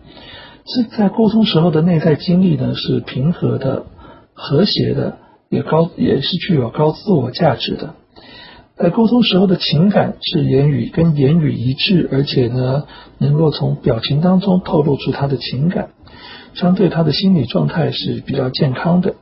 [0.66, 3.86] 是在沟通时候的内在经历呢，是平和的、
[4.34, 5.18] 和谐的，
[5.50, 7.96] 也高也是具有高自我价值的。
[8.78, 12.84] 在沟通时候的情感是言语跟言语一致，而且呢，
[13.18, 15.90] 能够从表情当中透露出他的情感，
[16.54, 19.16] 相对他的心理状态是比较健康的。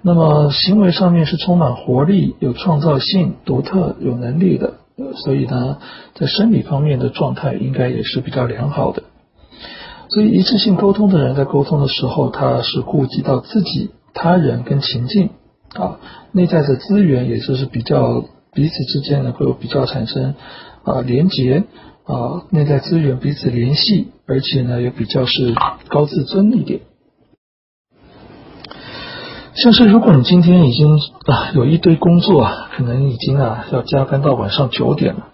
[0.00, 4.74] 那么行为上面是充满活力、有创造性、独特、有能力的。
[5.14, 5.78] 所以呢，
[6.14, 9.02] 在生理方面的状态应该也是比较良好的。
[10.08, 15.30] 所以一次性沟通的人在沟通的时候，他是顾及到自己、他人跟情境
[15.74, 15.98] 啊，
[16.32, 20.34] 内在的资源也就是比较彼此之间能够比较产生
[20.82, 21.64] 啊连结
[22.04, 25.54] 啊，内在资源彼此联系，而且呢也比较是
[25.88, 26.80] 高自尊一点。
[29.54, 30.96] 像是如果你今天已经
[31.26, 35.26] 啊有一堆工作啊，可能已经啊要加班到晚上九点了，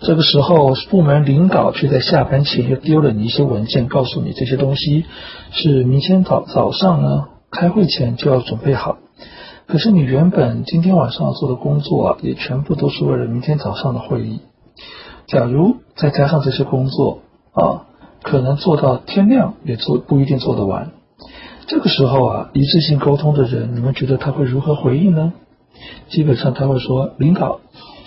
[0.00, 5.04] 这个时候部门领导却在下班前又丢了你一些文件，告诉你这些东西
[5.50, 8.96] 是明天早早上呢开会前就要准备好。
[9.66, 14.40] 可是你原本今天晚上要做的工作啊，也全部都是为了明天早上的会议。
[15.26, 17.18] 假如再加上这些工作
[17.52, 17.84] 啊，
[18.22, 20.92] 可能做到天亮也做不一定做得完。
[21.68, 25.34] 这个时候啊，一致性沟通的人，你们觉得他会如何回应呢？
[26.08, 27.60] 基本上他会说：“领导，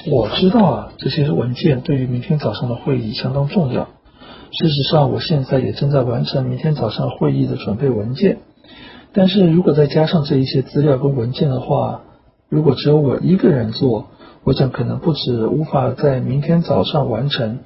[0.07, 3.83] 我知道啊，这些文件对于明天早上的会议相当重要。
[4.51, 8.39] 事实上，我现在也正在完成明天早上会议的准备文件。
[9.13, 12.01] 但是如果再加上这一些资料跟文件的话，
[12.49, 14.07] 如果只有我一个人做，
[14.43, 17.59] 我想可能不止无法在明天早上完成，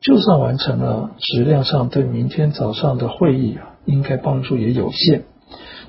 [0.00, 3.58] 就算完成了，质量上对明天早上的会议。”
[3.88, 5.22] 应该帮助也有限，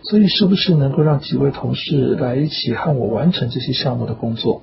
[0.04, 4.62] 所以是不是能够让几位同事来一起和我完成这些项目的工作？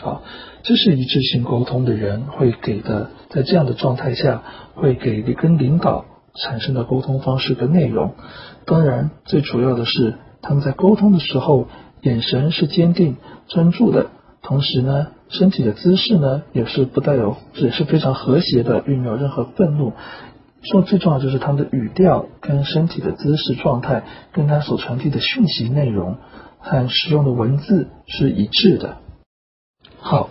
[0.00, 0.22] 好，
[0.64, 4.42] 这是一致性沟通的人会给的，在这样的状态下
[4.74, 8.14] 会给跟领导产生的沟通方式跟内容。
[8.66, 11.68] 当然，最主要的是他们在沟通的时候，
[12.00, 13.16] 眼神是坚定
[13.46, 14.06] 专注的，
[14.42, 19.92] 同时呢，身体的姿势呢也是不带有，也是非常和谐的，并没有任何愤怒。
[20.62, 26.18] 说最重要就是他们的语调跟身体的姿势状态，跟他所传递的讯息内容
[26.58, 28.98] 和使用的文字是一致的。
[29.98, 30.30] 好，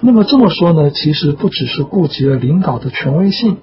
[0.00, 3.58] 那么这么说呢，其实不只是顾及了领导的权威性，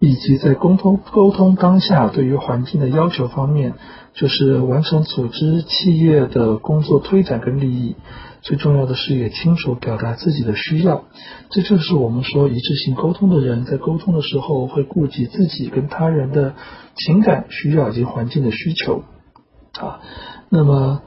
[0.00, 3.74] 以及在沟通沟通当下对于环境的要求方面，
[4.14, 7.96] 就是完成组织企业的工作推展跟利益。
[8.42, 11.04] 最重要的是也清楚表达自己的需要，
[11.50, 16.54] 这就是我们说一致性沟通的人在沟通的时候会顾及自己跟他人的
[16.96, 19.04] 情感需要以及环境的需求
[19.78, 20.00] 啊。
[20.50, 21.02] 那么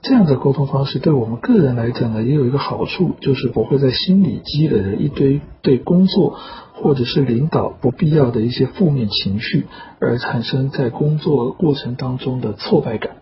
[0.00, 6.38] 这样的沟通方式对我们个人来讲呢，也有一个好处，就是不会在心里积累了一堆对工作
[6.72, 9.66] 或者是领导不必要的一些负面情绪，
[10.00, 13.15] 而产生在工作过程当中的挫败感。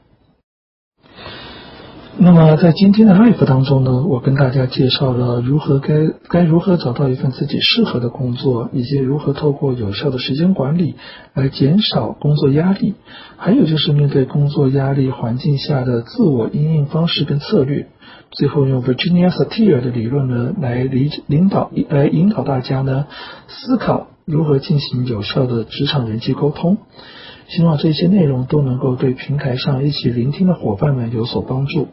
[2.16, 10.94] 那么在今天的 life 当中呢，我跟大家介绍了如何该该如何找到一份自己适合的工作，以及如何透过有效的时间管理
[11.34, 12.94] 来减少工作压力，
[13.36, 17.88] 还有就是面对工作压力环境下的自我应应方式跟策略。
[18.30, 23.06] 最后用 Virginia Satir 的理论呢来理领导来引导大家呢
[23.48, 26.78] 思考如何进行有效的职场人际沟通。
[27.54, 31.88] 希望这些内容都能够对平台上一起聆听的伙伴们有所帮助。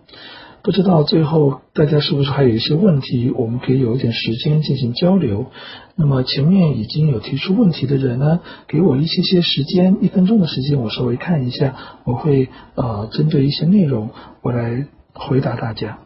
[0.64, 5.48] 不知道最后大家是不是还有一些问题，我们可以有一点时间进行交流。
[5.96, 11.76] 那么前面已经有提出问题的人呢，给我一些些时间，一分钟的时间，我稍微看一下，
[12.06, 14.10] 我会呃针对一些内容，
[14.42, 16.00] 我来回答大家。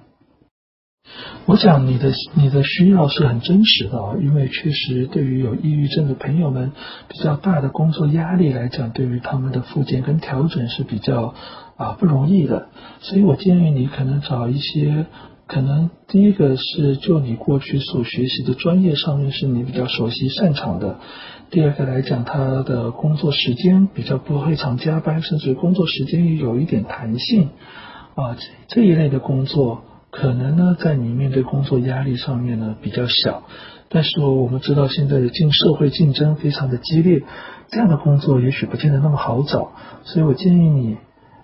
[1.45, 6.71] 我想你的你的需要是很真实的啊，因为确实对于有抑郁症的朋友们，
[7.07, 11.33] 比较大的工作压力来讲，对于他们的复健跟调整是比较
[11.77, 12.67] 啊不容易的。
[12.99, 15.05] 所以我建议你可能找一些，
[15.47, 20.97] 可能第一个是就你过去所学习的专业上面是你比较熟悉擅长的。
[21.51, 27.49] 第二个来讲，他的工作时间比较不会常加班，甚至工作时间也有一点弹性
[28.15, 28.35] 啊，
[28.67, 29.83] 这一类的工作
[30.17, 33.43] 可能呢，在你面对工作压力上面呢比较小。
[33.89, 37.21] 但是我们知道现在的竞社会竞争非常的激烈，
[37.67, 39.71] 这样的工作也许不见得那么好找，
[40.05, 40.97] 所以我建议你，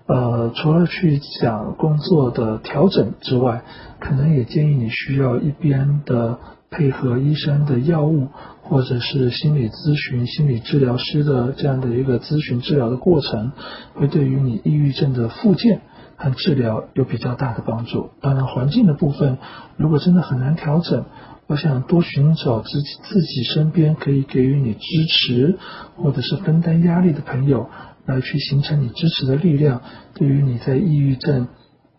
[0.06, 3.62] 呃，除了去讲工作的调整之外，
[4.00, 6.38] 可能也建议你需要一边的
[6.70, 8.28] 配合医生的药物，
[8.62, 13.52] 或者是心理咨询、心理治疗师的这样的一个咨询治疗的过程，
[13.94, 15.82] 会对于你抑郁症的复健
[16.22, 18.10] 和治疗有比较大的帮助。
[18.20, 19.38] 当然，环境的部分
[19.76, 21.04] 如果真的很难调整。
[21.48, 25.58] 我想多寻找自己自己身边可以给予你支持，
[25.96, 27.68] 或者是分担压力的朋友，
[28.06, 29.82] 来去形成你支持的力量，
[30.14, 31.48] 对于你在抑郁症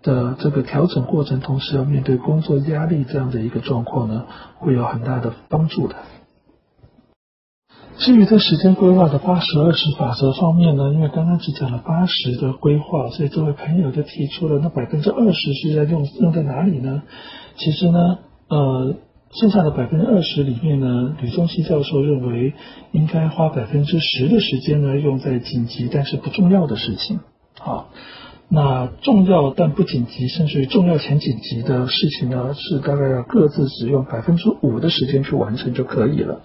[0.02, 4.26] 的这个调整过程，同时要面对工作压力这样的一个状况呢，
[4.58, 5.96] 会有很大的帮助的。
[7.98, 17.04] 至于在时间规划的八十二十法则方面呢，因为刚刚只讲了八十的规划，所以这位朋友就提出了那百分之二十是在用用在哪里呢？
[17.58, 18.96] 其实呢，呃。
[19.36, 22.54] 剩下的百分之二十里面呢，吕宗熙教授认为
[22.92, 27.20] 应该花百分之十的时间呢用在紧急但是不重要的事情。
[27.60, 27.90] 好，
[28.48, 36.44] 那重要但不紧急，甚至于重要且紧急的事情呢，是大概要各自只用百分之五的时间去完成就可以了。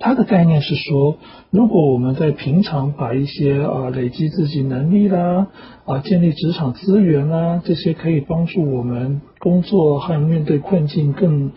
[0.00, 1.18] 他的概念是说，
[1.50, 5.46] 如果我们在平常把一些啊累积自己能力啦，
[5.84, 11.52] 啊建立职场资源啦，这些可以帮助我们工作和面对困境更。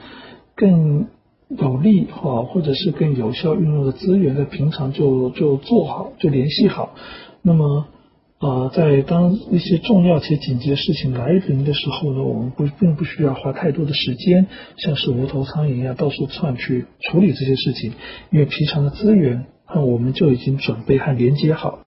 [0.55, 1.07] 更
[1.49, 6.91] 有利哈，或者是更有效运用的资源，在平常就就做好，就联系好。
[7.41, 7.87] 那么，
[8.43, 17.93] 啊，在当一些重要且紧急的事情来临的时候呢，我们不并不需要花太多的时间，像是无头苍蝇一样到处窜去处理这些事情，
[18.31, 21.79] 因为平常的资源和我们就已经准备和连接好。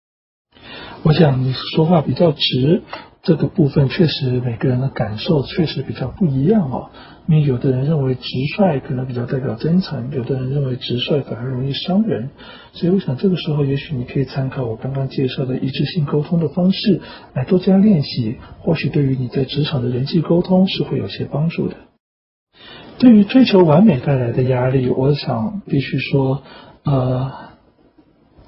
[1.03, 2.83] 我想说话比较直。
[3.23, 6.91] 这个部分确实每个人的感受确实比较不一样哦，
[7.29, 8.23] 因为有的人认为直
[8.57, 12.31] 率可能比较代表真诚，有的人认为直率反而容易伤人，
[12.73, 17.01] 所以我想这个时候也许你可以参考我刚刚介绍的一致性沟通的方式
[17.35, 21.75] 来多加练习，或许对于你在职场的人际沟通是会有些帮助的。
[22.99, 26.43] 对于追求完美带来的压力，我想必须说，
[26.85, 27.33] 呃，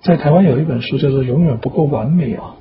[0.02, 2.55] 在台湾有一本书叫做《永远不够完美》啊。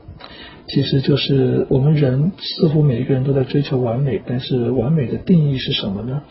[0.67, 6.23] 其实就是我们人似乎每一个人都在追求完美，但是完美的定义是什么呢？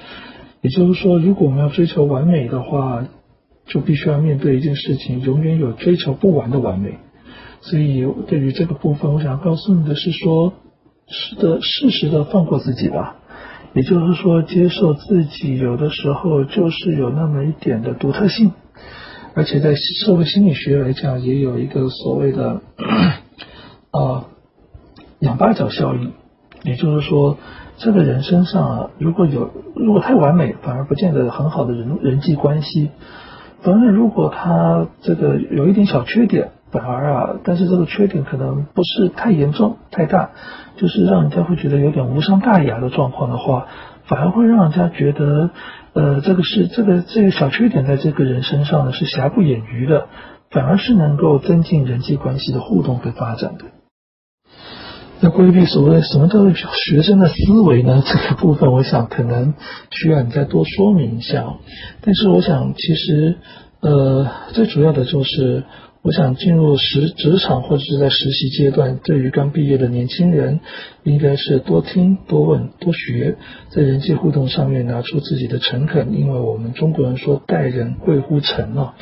[0.61, 3.07] 也就是说，如果我们要追求完美的话，
[3.67, 6.99] 就必须要面对一件事情，永远有追求不完的完美。
[7.63, 10.53] 所以对于这个部分，我想告诉你的是说，
[11.09, 13.17] 是的，适时的放过自己吧。
[13.73, 18.53] 也就是说，接受自己有的时候就是有那么一点的独特性，
[19.35, 22.61] 而且在社会心理学来讲，也有一个所谓的。
[23.97, 24.25] 啊，
[25.21, 26.13] 仰八角效应，
[26.63, 27.39] 也就是说，
[27.79, 32.91] 这个人身上啊，如果有如果太完美，反而不见得很好的人人际关系；
[33.63, 40.31] 反而如果他这个有一点小缺点，反而啊，但是这个缺点可能不是太严重太大，
[40.77, 43.67] 就是让人家会觉得有点无伤大雅的状况的话，
[44.05, 45.51] 反而会让人家觉得，
[45.95, 50.07] 呃，这个是这个这个小缺点在这个人身上呢是瑕不掩瑜的，
[50.51, 53.65] 反而是能够增进人际关系的互动和发展的。
[55.21, 58.03] 那规避所谓什么叫做学生的思维呢？
[58.05, 59.55] 这个部分，我想可能
[59.91, 61.55] 需要你再多说明一下。
[62.03, 63.37] 但是，我想其实，
[63.81, 65.65] 呃，最主要的就是。
[66.03, 70.61] 我想进入实职场或者是在实习阶段，对于刚毕业的年轻人，
[71.03, 73.37] 应该是多听、多问、多学，
[73.71, 78.95] 在人际互动上面拿出自己的诚恳，因为我们中国人说待人贵乎诚啊，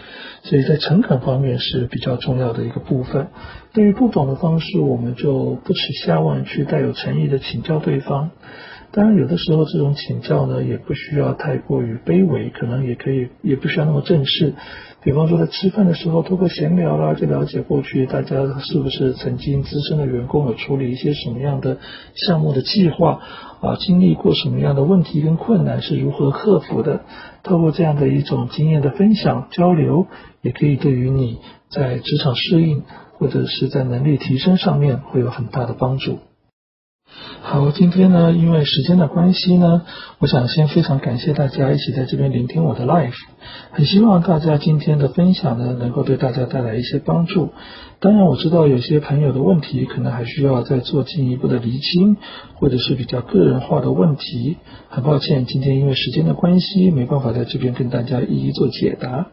[0.45, 3.27] 所以在诚恳方面是比较重要的一个部分。
[3.75, 8.31] 对于不懂的方式，我们就不耻下问，去带有诚意的请教对方。
[8.93, 14.55] 当然，有的时候这种请教呢，也不需要太过于卑微，可能也可以，也不需要那么正式。
[15.03, 21.79] 比方说，在吃饭的时候，透过闲聊啦，就了解过去大家是不是曾经资深的员工有处理一些什么样的
[22.15, 23.21] 项目的计划
[23.61, 27.01] 啊，经历过什么样的问题跟困难，是如何克服的。
[27.43, 30.07] 透过这样的一种经验的分享交流，
[30.43, 32.85] 也可以对于你在职场适应
[33.19, 36.19] 或者是在能力提升上面会有很大的帮助。
[37.43, 39.83] 好，今天呢，因为时间的关系呢，
[40.19, 43.13] 我想先非常感谢大家一起在这边聆听我的 live，
[43.71, 47.51] 很希望大家今天的分享呢，能够对大家带来一些帮助。
[48.01, 52.17] 当然，我知道有些朋友的问题可能还需要再做进一步的厘清，
[52.55, 54.57] 或者是比较个人化的问题。
[54.89, 59.27] 很抱歉，今天因为时间的关系，没办法在这边跟大家一一做解答。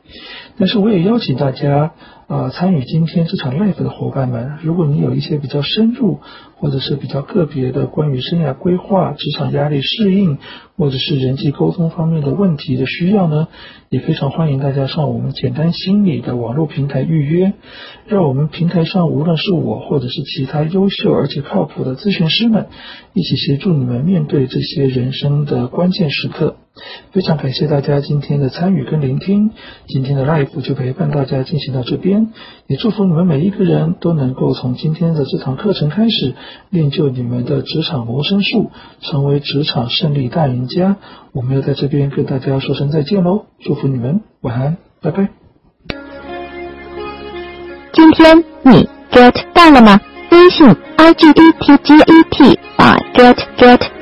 [0.57, 1.93] 但是我也邀请大家。
[2.31, 6.21] 呃，参与今天这场 live 的伙伴们，如果你有一些比较深入
[6.61, 10.37] 或者是比较个别的关于生涯规划、职场压力适应，
[10.77, 13.47] 或者是人际沟通方面的问题的需要呢，
[13.89, 17.53] 也非常欢迎大家上我们简单心理的网络平台预约，
[18.05, 22.67] 让我们平台上无论是我或者是其他优秀而且靠谱的咨询师们，
[23.13, 26.57] 一起协助你们面对这些人生的关键时刻。
[27.11, 29.51] 非常感谢大家今天的参与跟聆听，
[29.87, 32.29] 今天的 live 就陪伴大家进行到这边，
[32.67, 36.33] 也祝福你们每一个人都能够从今天的这堂课程开始，
[36.69, 38.71] 练就你们的职场谋生术，
[39.01, 40.97] 成为职场胜利大赢家。
[41.33, 45.29] 我们要在这边跟大家说声再见喽，祝福你们，晚安，拜拜。
[47.93, 49.99] 今天你 get 到了吗？
[50.31, 50.65] 微信
[50.97, 54.00] i g e t g e t 把 get get。